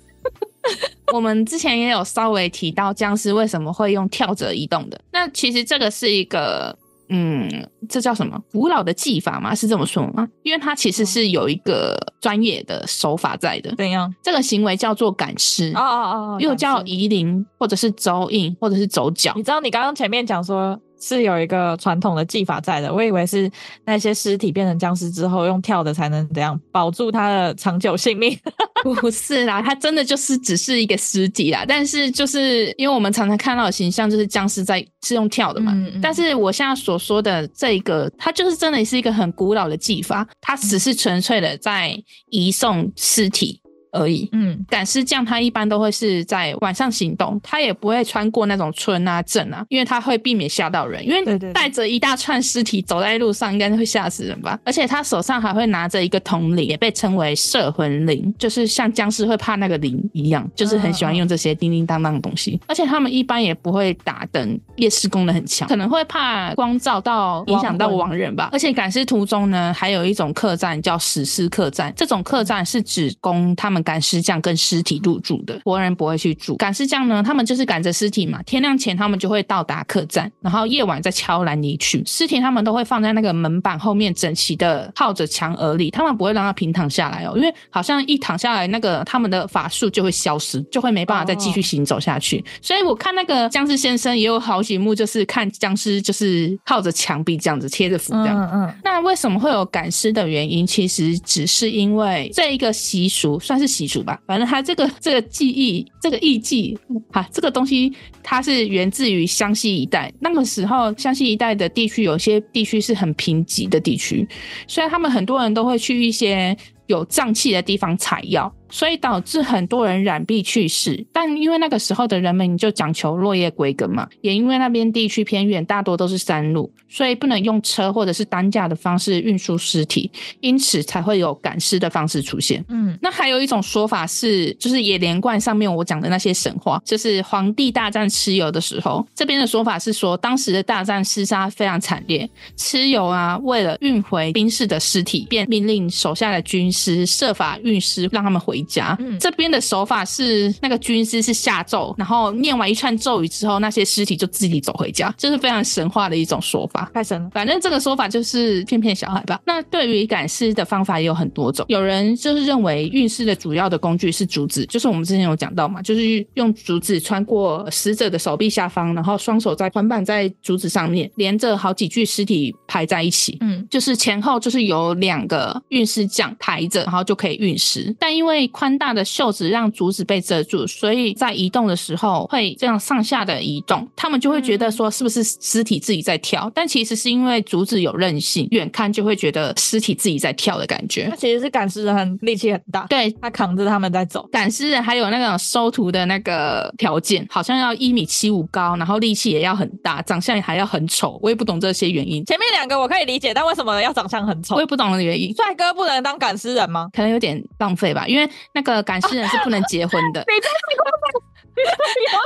[1.13, 6.77] 我们之前也有稍微提到僵尸为什么会用跳着移动的，那其实这个是一个。
[7.09, 7.49] 嗯，
[7.89, 8.41] 这叫什么？
[8.53, 9.55] 古老的技法吗？
[9.55, 10.29] 是这么说吗？
[10.43, 13.75] 因为它其实是有一个专业的手法在的。
[13.77, 14.13] 怎样？
[14.23, 15.73] 这个行为叫做赶尸。
[15.75, 19.33] 哦哦哦，又叫移灵，或者是走印，或者是走脚。
[19.37, 20.79] 你知道，你刚刚前面讲说。
[21.01, 23.51] 是有一个传统的技法在的，我以为是
[23.85, 28.39] 那些尸体变成僵尸之后用跳的才能怎样保住它的长久性命？
[28.83, 31.65] 不是啦，它真的就是只是一个尸体啦。
[31.67, 41.97] 但是就是因为我们常常看到的形象就是僵尸在是用跳的嘛，嗯嗯，但是我现在所说的这个，它就是真的是一个很古老的技法，它只是纯粹的在
[42.31, 43.61] 移送尸体。
[43.97, 44.29] 而已。
[44.33, 51.05] 嗯，赶尸匠他一般都会是在晚上行动，他也不会穿过那种村啊镇啊，因为他会避免吓到人。
[51.07, 54.59] 因为带着一大串尸体走在路上，应该会吓死人吧？
[54.65, 62.61] 而且他手上还会拿着一个铜铃，也被称为摄魂铃，就是像僵尸会怕那个铃一样，就是很喜欢用这些叮叮当当的东西。
[62.67, 68.51] 而且他们一般也不会打灯，夜视功能很强，可能会怕光照到影响到亡人吧。
[68.53, 73.86] 而且赶尸途中呢，还有一种客栈叫史诗客栈，这种客栈是指供他们。
[73.87, 76.57] 赶尸匠跟尸体入住的，活人不会去住。
[76.57, 82.03] 赶尸匠呢，他们就是赶着尸体嘛，天亮前他们就会到达客栈，然后夜晚再悄然离去。
[82.05, 92.45] 尸体他们都会放在那个门板后面，整齐的靠着墙而立，他们不会让他平躺下来哦，因为好像一躺下来，那个他们的法术就会消失，就会没办法再继续行走下去。
[92.61, 98.51] 所以我看那个僵尸先生也有好几幕，就是看僵尸就是靠着墙壁这样子贴着符这样。
[98.53, 98.75] 嗯嗯。
[98.83, 100.67] 那为什么会有赶尸的原因？
[100.67, 106.79] 其实只是因为这一个习俗算是习俗吧，反正他这个这个技艺这个艺伎
[107.11, 110.13] 啊，这个东西它是源自于湘西一带。
[110.21, 114.27] 那个时候湘西一带的地区，有些地区是很贫瘠的地区，
[114.67, 118.53] 所以他们很多人都会去一些有瘴气的地方采药。
[118.69, 132.65] 所以导致很多人染病去世，但因为那个时候的人们就讲求落叶归根嘛，也因为那边地区偏远，大多都是山路，所以不能用车或者是担架的方式运输尸体，因此才会有赶尸的方式出现。
[132.69, 148.56] 嗯，那还有一种说法是，就是也连贯上面我讲的那些神话，就是皇帝大战蚩尤的时候，这边的说法是说，当时的大战厮杀非常惨烈，蚩尤啊为了运回兵士的尸体，便命令手下的军师设法运尸，让他们回。
[148.57, 156.91] 回家，嗯，这边的手法是那个军师是下咒，然后念完一串咒语之后，那些尸体就自己走回家，这、就是非常神话的一种说法。
[156.95, 159.41] 太神了，反正这个说法就是骗骗小孩吧。
[159.45, 183.87] 那对于赶尸的方法也有很多种，有人就是认为运尸的主要的工具是竹子，就是我们之前有讲到嘛，就是用竹子穿过死者的手臂下方，然后双手在捆绑在竹子上面，连着好几具尸体排在一起，嗯，就是前后就是有两个运尸匠抬着，然后就可以运尸，但因为宽大的袖子让竹子被遮住，所以在移动的时候会这样上下的移动。
[183.97, 186.51] 他们就会觉得说是不是尸体自己在跳？
[186.55, 191.09] 但其实是因为竹子有韧性，远看就会觉得尸体自己在跳的感觉。
[191.09, 194.27] 他其实是赶尸人很力气很大，对，他扛着他们在走。
[194.33, 201.19] 赶尸人还有那种收徒的那个条件，好像要一米七五高，然后力气也要很大，长相也还要很丑。
[201.23, 202.25] 我也不懂这些原因。
[202.25, 204.55] 前面两个我可以理解，但为什么要长相很丑？
[204.55, 205.35] 我也不懂的原因。
[205.35, 206.89] 帅哥不能当赶尸人吗？
[206.93, 208.83] 可能有点浪费吧，因为那个。
[208.87, 210.25] 赶尸人是不能结婚的，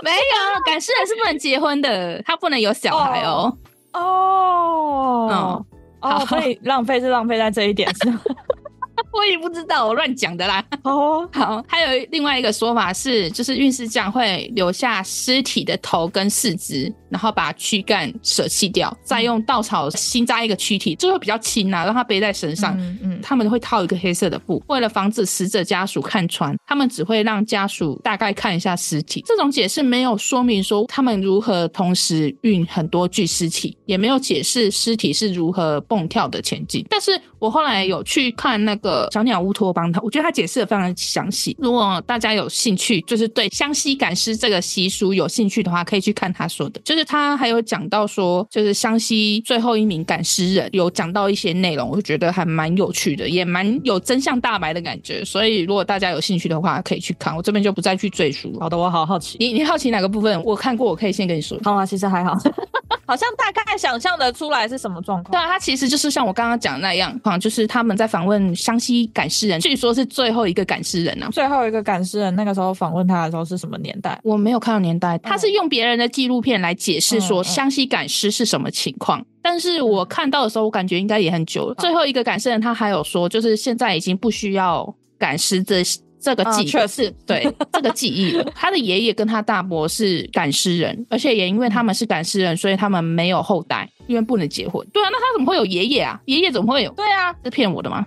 [0.02, 3.56] 没有，赶尸人是不能结婚的，他不能有小孩哦。
[3.94, 5.64] 哦，
[6.02, 8.20] 哦，所以浪费是浪费在这一点上。
[9.12, 10.62] 我也不知道，我乱讲的啦。
[10.82, 22.76] 哦，好，还有另外一个说法是，就是运尸匠会留下尸体的头跟四肢，然后把躯干舍弃掉，再用稻草新扎一个躯体，就会比较轻啊，让他背在身上。
[22.78, 29.22] 嗯嗯，他们会套一个黑色的布，为了防止死者家属看穿，他们只会让家属大概看一下尸体。
[29.26, 36.86] 这种解释没有说明说他们如何同时运很多具尸体，也没有解释尸体是如何蹦跳的前进。
[36.88, 39.08] 但是我后来有去看那个。
[39.10, 41.56] 小鸟乌托邦，他我觉得他解释的非常详细。
[41.58, 46.80] 如果大家有兴趣，就是对湘西赶尸这个习俗有兴趣的话，可以去看他说的。
[46.84, 55.24] 就是他还有讲到说，就是湘西最后一名赶尸人有讲到一些内容，我就觉得还蛮有趣的，也蛮有真相大白的感觉。
[55.24, 57.36] 所以如果大家有兴趣的话，可以去看。
[57.36, 58.56] 我这边就不再去赘述。
[58.60, 59.36] 好的，我好好奇。
[59.40, 60.42] 你你好奇哪个部分？
[60.44, 61.58] 我看过，我可以先跟你说。
[61.62, 62.34] 好啊，其实还好，
[63.06, 65.32] 好像大概想象的出来是什么状况。
[65.32, 69.00] 对啊，他其实就是像我刚刚讲的那样，啊，就是他们在访问湘西。
[69.12, 71.30] 赶尸人据说是最后一个赶尸人呢、啊。
[71.30, 74.18] 最后一个赶尸人，那个时候访问他的时候是什么年代？
[74.22, 75.18] 我没有看到年代。
[75.18, 79.24] 他是用别人的纪录片来解释说湘西赶尸是什么情况。
[79.42, 81.74] 但是我看到的时候，我感觉应该也很久了。
[81.76, 85.82] 最后一个赶尸人，他还有说，就是现在已经不需要赶尸这
[86.20, 88.44] 这个记忆，确实对 这个记忆了。
[88.54, 94.86] 他的爷爷跟他大伯是赶尸人，而且也因为他们是赶尸人，所以他们没有后代，因为不能结婚。
[94.92, 96.20] 对啊，那他怎么会有爷爷啊？
[96.26, 96.92] 爷爷怎么会有？
[96.92, 98.04] 对啊，是骗我的吗？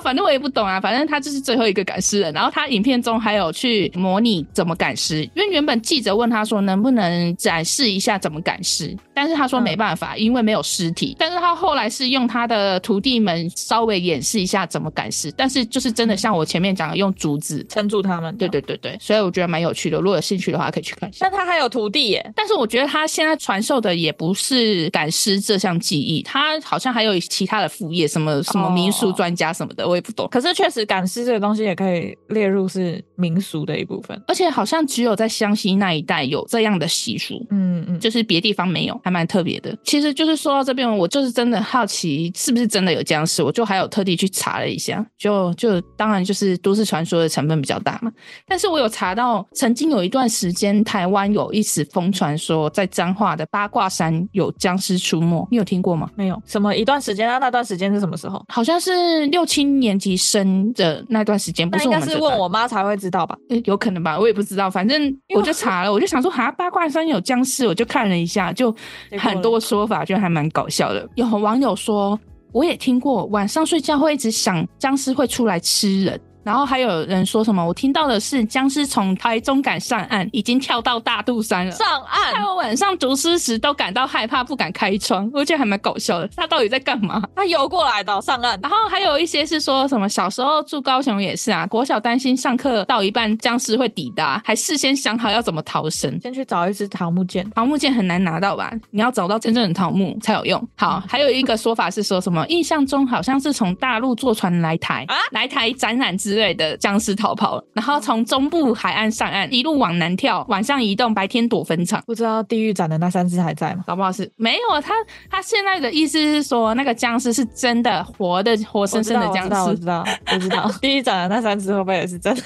[0.00, 2.32] 反正我也不懂啊，反正他就是最后一个赶尸人。
[2.32, 11.14] 然后他影片中还有去模拟怎么赶尸，因为原本记者问他说能不能展示一下怎么赶尸，但是他说没办法，因为没有尸体。
[11.18, 18.34] 但是他后来是用他的徒弟们稍微演示一下怎么赶尸，但是就是真的像我前面讲的，用竹子撑住他们。
[18.38, 19.98] 对对对对，所以我觉得蛮有趣的。
[20.00, 21.18] 如果有兴趣的话，可以去看一下。
[21.20, 29.86] 但他还有徒弟耶，但是我觉得他现在传授的也不是赶尸这项技艺，他好像还有其他的副业，什么什么民俗专家什么的。
[29.86, 39.76] 我也不懂，可是确实赶尸这个东西也可以列入是民俗的一部分，而且好像只有在湘西那一带有这样的习俗，嗯嗯，就是别地方没有，蛮特别的。
[39.84, 48.10] 其实就是说到这边，我就是真的好奇是不是真的有僵尸，我就还有特地去查了一下，就就当然就是都市传说的成分比较大嘛。
[48.46, 56.08] 但是我有查到，曾经有一段时间台湾有一时疯传说，在彰化的八卦山有僵尸出没，你有听过吗？
[56.14, 56.40] 没有。
[56.46, 57.38] 什么一段时间啊？
[57.38, 58.44] 那段时间是什么时候？
[58.48, 62.00] 好像是六七年级生的那段时间，不是我们。
[62.00, 63.36] 应该是问我妈才会知道吧？
[63.64, 64.70] 有可能吧，我也不知道。
[64.70, 68.74] 反正我就查了，我就想说，哈，八卦山有僵尸，我就看了一下，就
[69.18, 71.08] 很多说法，就还蛮搞笑的。
[71.14, 72.18] 有网友说，
[72.52, 76.20] 我也听过，晚上睡觉会一直想僵尸会出来吃人。
[76.42, 77.64] 然后还有人说什么？
[77.64, 81.72] 我听到的是僵尸从台中赶上岸，已经跳到大肚山了。
[81.72, 85.30] 上岸，害我晚上读诗时都感到害怕，不敢开窗。
[85.32, 86.28] 我觉得还蛮搞笑的。
[86.36, 87.22] 他到底在干嘛？
[87.36, 88.58] 他游过来的上岸。
[88.62, 90.08] 然后还有一些是说什么？
[90.08, 96.18] 小时候住高雄也是啊，国小担心上课到一半僵尸会抵达，还事先想好要怎么逃生。
[96.20, 98.72] 先去找一只桃木剑，桃木剑很难拿到吧？
[98.90, 100.68] 你要找到真正的桃木才有用。
[100.76, 102.46] 好，还有一个说法是说什么？
[102.48, 107.10] 印象中好像是从大陆坐船来台啊，来台展览之类的僵尸。
[107.20, 112.02] 逃跑了，然后从中部海岸上岸，一路往南跳，晚上移动，白天躲坟场。
[112.06, 113.84] 不知道地狱展的那三只还在吗？
[113.86, 114.80] 搞不好是没有。
[114.80, 114.94] 他
[115.28, 119.54] 他现在的意思是说，那个僵尸是真的活的，活生生的僵尸。
[119.68, 122.42] 我知道，我知道，知道 地狱展的那三只会不会也是真的？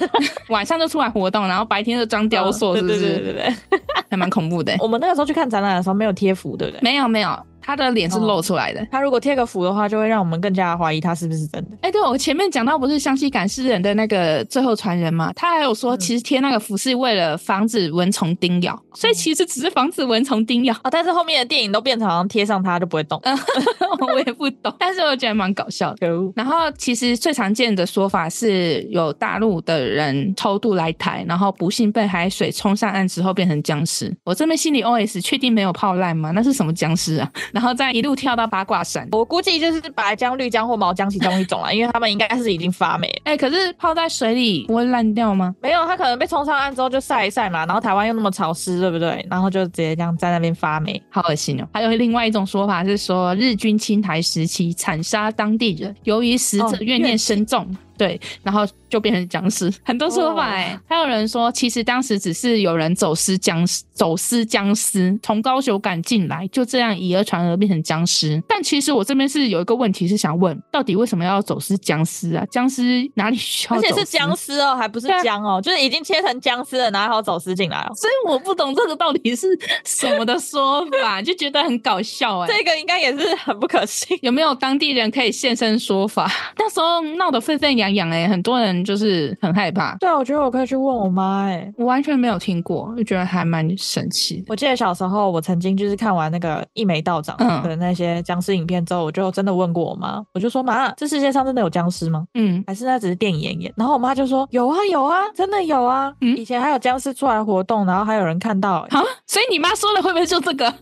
[0.49, 2.99] 晚上就出来活动，然后白天就装雕塑，是不是？
[2.99, 3.81] 对对对对对，
[4.11, 4.75] 还蛮恐怖的。
[4.81, 6.81] 我们那个时候去看展览的时候没有贴符，对不对？
[6.81, 7.39] 没有没有。
[7.65, 11.71] 他的脸是露出来的，哦、他如果贴个符的话，就会让我们更加怀疑他是不是真的。
[11.81, 20.91] 哎、欸，对，我前面讲到不是湘西赶尸人的那个最后传人嘛，他还有说，其实贴那个符是为了防止蚊虫叮咬，嗯、所以其实只是防止蚊虫叮咬啊、哦。
[20.91, 23.21] 但是后面的电影都变成好像贴上它就不会动，
[24.01, 26.07] 我也不懂，但是我觉得蛮搞笑的。
[26.37, 34.15] 然后其实最常见的说法是有大陆的人偷渡来台，然后不幸被海水冲上岸之后变成僵尸。
[34.25, 36.31] 我这边心里 OS：确定没有泡烂吗？
[36.33, 37.31] 那是什么僵尸啊？
[37.55, 38.35] 然后再一路跳。
[38.35, 43.07] 到八卦山，我估计就是白姜、绿姜或毛姜其中一种了， 因为他们应该是已经发霉。
[43.23, 45.55] 哎、欸，可是泡在水里不会烂掉吗？
[45.63, 49.25] 没有，它可能被冲上岸之后就晒一晒嘛，然后台湾又那么潮湿，对不对？
[49.31, 51.69] 然后就直接这样在那边发霉，好恶心哦。
[51.73, 57.63] 还有另外一种说法是说，日军侵台时期惨杀当地人，由于死者怨念深重。
[57.63, 60.79] 哦对，然后就变成僵尸，很多说法哎。
[60.89, 68.43] 还有人说，其实当时只是有人走私僵尸，走私僵尸从高雄赶进来，就这样以讹传讹变成僵尸。
[68.49, 72.45] 但其实我这边是有一个问题是想问，到底为什么要走私僵尸啊？
[72.51, 73.77] 僵尸哪里需要？
[73.77, 77.93] 而且是僵尸哦，还不是姜哦，就是已经切成僵尸了，然后走私进来哦。
[77.95, 79.47] 所以我不懂这个到底是
[79.85, 82.49] 什么的说法，就觉得很搞笑哎。
[82.49, 86.31] 这个应该也是很不可信，有没有当地人可以现身说法？
[86.59, 89.97] 那时候闹得沸沸扬扬哎，很多人就是很害怕。
[89.97, 94.45] 对啊，我觉得我可以去问我妈哎，我完全没有听过，就觉得还蛮神奇。
[94.49, 102.25] 我记得小时候，我曾经就是看完那个一眉道长的那些僵尸影片之后，我就真的问过我妈，我就说妈，这世界上真的有僵尸吗？
[102.35, 103.73] 嗯，还是那只是电影演演？
[103.77, 108.87] 然后我妈就说有啊有啊，真的有啊，嗯，以前还有僵尸出来活动，然后还有人看到。
[108.91, 110.65] 好，所以你妈说的会不会就这个？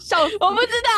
[0.00, 0.90] 笑死，我不知道。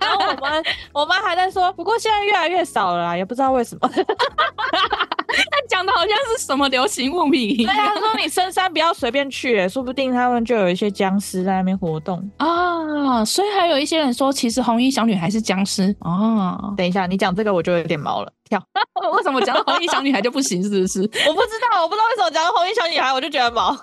[0.00, 0.62] 然后我妈，
[0.92, 3.88] 我妈还在说，不过现在越来越少了啦，也不知道为什么。
[5.28, 7.74] 他讲的好像是什么流行物品一样。
[7.74, 13.24] 对啊，他说你深山不要随便去，说不定他们就有一些僵尸在那边活动啊。
[13.24, 16.58] 所以还有一些人说，其实红衣小女孩是僵尸啊。
[16.76, 18.60] 等一下，你讲这个我就有点毛了，跳。
[19.14, 20.62] 为什么讲到红衣小女孩就不行？
[20.62, 21.00] 是不是？
[21.28, 23.76] 我不知道，我不知道为什么讲到红衣小女孩我就觉得毛。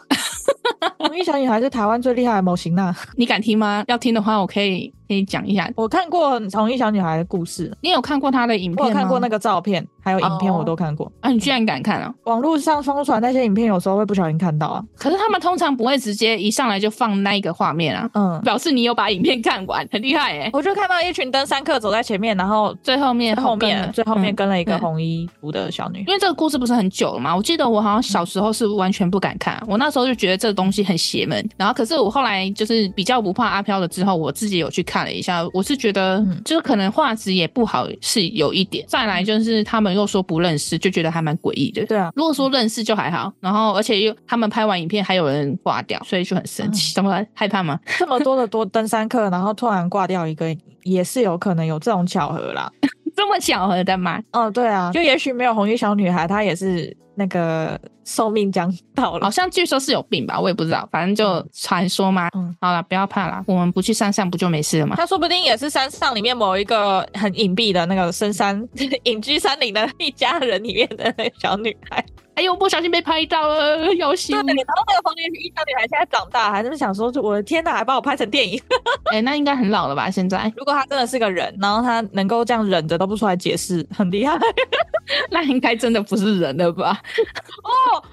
[0.97, 2.93] 红衣小女孩是台湾最厉害的模型呢。
[3.15, 3.84] 你敢听吗？
[3.88, 4.93] 要听的话，我可以。
[5.07, 7.71] 可以讲一下，我看过红衣小女孩的故事。
[7.81, 8.83] 你有看过她的影片吗？
[8.83, 11.05] 我有看过那个照片，还有影片我都看过。
[11.05, 11.13] Oh.
[11.21, 12.13] 啊，你居然敢看啊！
[12.23, 14.83] 网络上疯传那些影片，有时候会不小心看到啊。
[14.97, 18.09] 可是他们通常不会直接一上来就放那一个画面啊。
[18.13, 20.49] 嗯，表示你有把影片看完，很厉害哎、欸。
[20.53, 25.99] 我就看到一群登山客走在前面，然后最后面后面最后面跟了一个红衣服的小女。
[26.07, 31.35] 因为这个故事不是很久了嘛，我记得我好像小时候是完全不敢看，我那时候就觉得这个东西很邪门。
[31.57, 35.75] 然后可是我后来就是比较不怕阿飘了之后，我自己有去看了一下，我是。
[35.75, 38.83] 觉得就是可能画质也不好，是有一点。
[38.87, 41.85] 再来就是他们又说不认识，就觉得还蛮诡异的。
[41.85, 43.31] 对啊，如果说认识就还好。
[43.41, 46.93] 然后而且又他们拍完影片还有人挂掉，所以就很神奇。
[46.95, 47.77] 怎么害怕吗？
[47.99, 52.71] 这么多的多登山客，然后突然挂掉一个，也是有可能有这种巧合啦。
[53.15, 54.19] 这么巧合的吗？
[54.31, 56.95] 哦，对啊，就也许没有红衣小女孩，她也是。
[57.16, 62.30] 那个寿命将到了，好像据说是有病吧，我也不知道，反正就传说嘛。
[62.36, 64.95] 嗯，好了，不要怕啦，我们不去山上不就没事了吗？
[64.97, 68.68] 他说不定也是山上里面某一个很隐蔽的那个深山
[69.03, 72.05] 隐居山林的一家人里面的那个小女孩。
[72.36, 74.34] 哎呦，不小心被拍到了，要死！
[74.34, 78.61] 对，然后那个黄连一小女孩现在长大，还是想说，我的天哪，还把我拍成电影？
[79.09, 80.11] 哎、欸，那应该很老了吧？
[80.11, 84.38] 现在，如果她真的是个人，然后她能够这样忍着都不出来解释，很厉害。
[85.32, 87.01] 那应该真的不是人了吧？
[87.63, 88.03] 哦，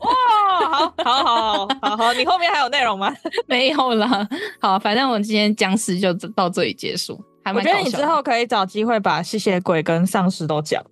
[0.00, 3.14] 哇，好，好，好，好，好，你后面还有内容吗？
[3.46, 4.28] 没有了。
[4.60, 7.22] 好，反正我们今天僵尸就到这里结束。
[7.54, 10.84] 我觉得你之后可以找机会把吸血鬼跟丧尸都讲。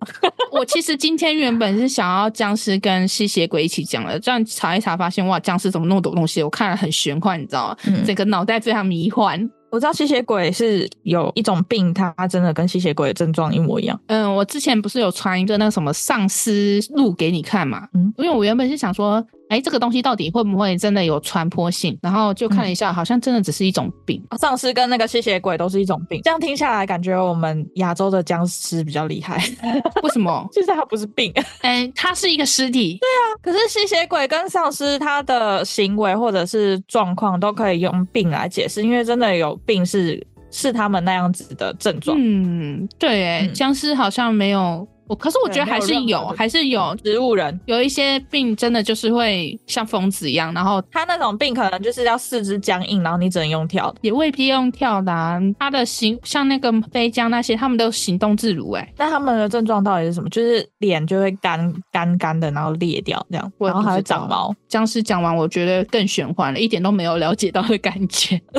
[0.51, 6.41] 我其实今天原本是想要僵尸跟吸血鬼一起讲的，这样查一查发现，哇，僵尸怎么那么多东西？
[6.41, 7.77] 我看了很玄幻，你知道吗？
[7.85, 9.47] 嗯、整个脑袋非常迷幻。
[9.69, 13.99] 我知道吸血鬼是有一种病，它真的跟吸血鬼的症状一模一样。
[14.07, 17.87] 嗯，我之前不是有传一个那个什么丧尸录给你看嘛？
[17.93, 19.25] 嗯，因为我原本是想说。
[19.49, 21.97] 哎，这个东西到底会不会真的有传播性？
[22.01, 24.21] 然后就看了一下，嗯、好像真的只是一种病。
[24.37, 26.19] 丧尸跟那个吸血鬼都是一种病。
[26.21, 29.41] 这样听下来，感觉我们亚洲的僵尸比较厉害。
[30.03, 30.45] 为什么？
[30.51, 32.99] 就是它不是病，哎，它是一个尸体。
[32.99, 42.17] 对啊，可是吸血鬼跟丧尸，他的行为或者是状况都可以用病来解释，因为真的有病是是他们那样子的症状。
[42.19, 44.87] 嗯，对，哎、嗯，僵尸好像没有。
[45.07, 55.39] 我可是我觉得还是有，有还是有植物人，有一些病真的就是会像疯子一样，然后他那种病可能就是要四肢僵硬，然后你只能用跳，也未必用跳的、啊。
[55.59, 58.93] 他的行像那个飞僵那些，他们都行动自如哎、欸。
[58.97, 60.29] 那他们的症状到底是什么？
[60.29, 64.53] 就是脸就会干干干的，然后裂掉这样，然后还会长毛。
[64.67, 68.41] 僵尸讲完，我觉得更玄幻了，一点都没有了解到的感觉。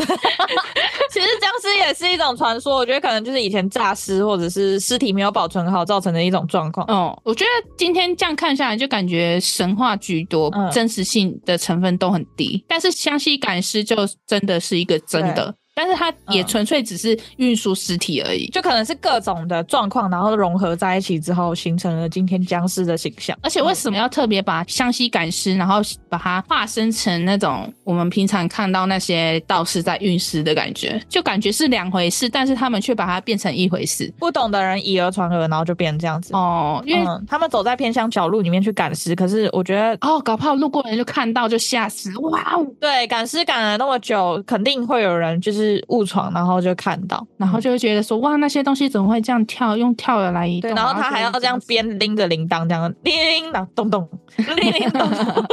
[1.11, 6.38] 其实僵尸也是一种传说，我觉得可能就是以前诈尸或者是尸体没有保存好造成的一种。
[6.47, 12.64] 状况哦，我觉得今天这样看下来，就感觉神话居多，嗯、真实性的成分都很低。
[12.68, 15.55] 但是湘西赶尸就真的是一个真的。
[15.79, 23.39] 但是它也纯粹只是运输尸体而已，就可能是各种的状况，然后融合在一起之后，形成了今天僵尸的形象。
[23.43, 25.76] 而且为什么要特别把湘西赶尸，然后
[26.09, 34.12] 把它化身成那种我们平常看到那些道士在运尸的感觉，就感觉是两回事，但是他们却把它变成一回事。
[34.18, 36.83] 不懂的人以讹传讹，然后就变成这样子哦。
[36.85, 42.66] 因为、嗯、他们走在偏乡小路里面去赶尸，可是我觉得哦，搞不好路过人就看到就吓死，哇哦！
[42.81, 46.59] 对，赶尸赶了那么久，肯定会有人就是误闯，然后。
[46.59, 49.77] 就看到，然后就会觉得说，哇，那些东西怎么会这样跳？
[49.77, 50.69] 用跳的来移动。
[50.75, 55.45] 然后他还要这样边拎着铃铛，这样叮叮当咚咚，叮叮咚咚，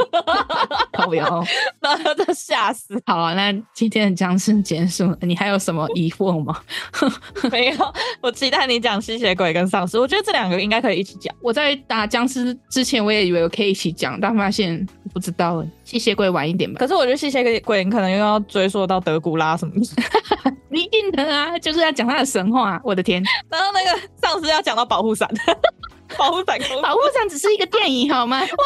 [0.98, 1.44] 好哟，
[1.80, 3.00] 然后就吓死。
[3.06, 6.58] 好啊，那今天的僵尸结束了，你还有什么疑惑吗？
[7.52, 11.32] 没有，我期待你讲吸血鬼跟丧尸，我觉得这两个应该可以一起讲。
[11.40, 15.66] 我在打僵尸之前，我也以为我可以一起讲，但发现不知道了。
[15.84, 16.80] 吸血鬼晚一点吧。
[16.80, 20.02] 可是我觉得吸血鬼可能又要追溯到德古拉什么的。
[20.70, 22.80] 一定的啊，就是要讲他的神话。
[22.84, 25.28] 我的天，然后那个丧尸要讲到保护伞，
[26.18, 28.40] 保护伞，保护伞只是一个电影好吗？
[28.40, 28.60] 我知道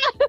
[0.00, 0.28] 了。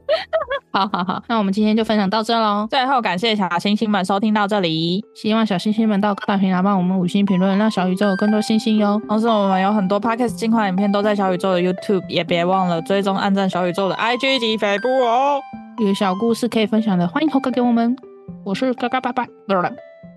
[0.71, 2.67] 好好好，那我们今天就分享到这喽。
[2.69, 9.01] 最后感谢小星星们收听到这里，希望小星星们到各大平台帮我们五星评论，让小宇宙有更多星星哟。
[9.07, 15.41] 同时，我们有很多 Podcast 精华影片都在小宇宙的 YouTube，也别忘了追踪、按赞小宇宙的 IG 及 Facebook 哦。
[15.79, 17.95] 有小故事可以分享的，欢迎投稿给我们。
[18.43, 19.71] 我是嘎嘎拜拜，不是了，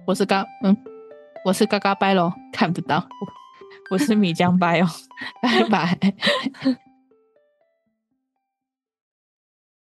[0.09, 0.75] 我是嘎，嗯。
[1.45, 3.07] 我是嘎嘎拜喽，看不到。
[3.93, 4.87] 我是米浆拜哦，
[5.43, 5.99] 拜拜。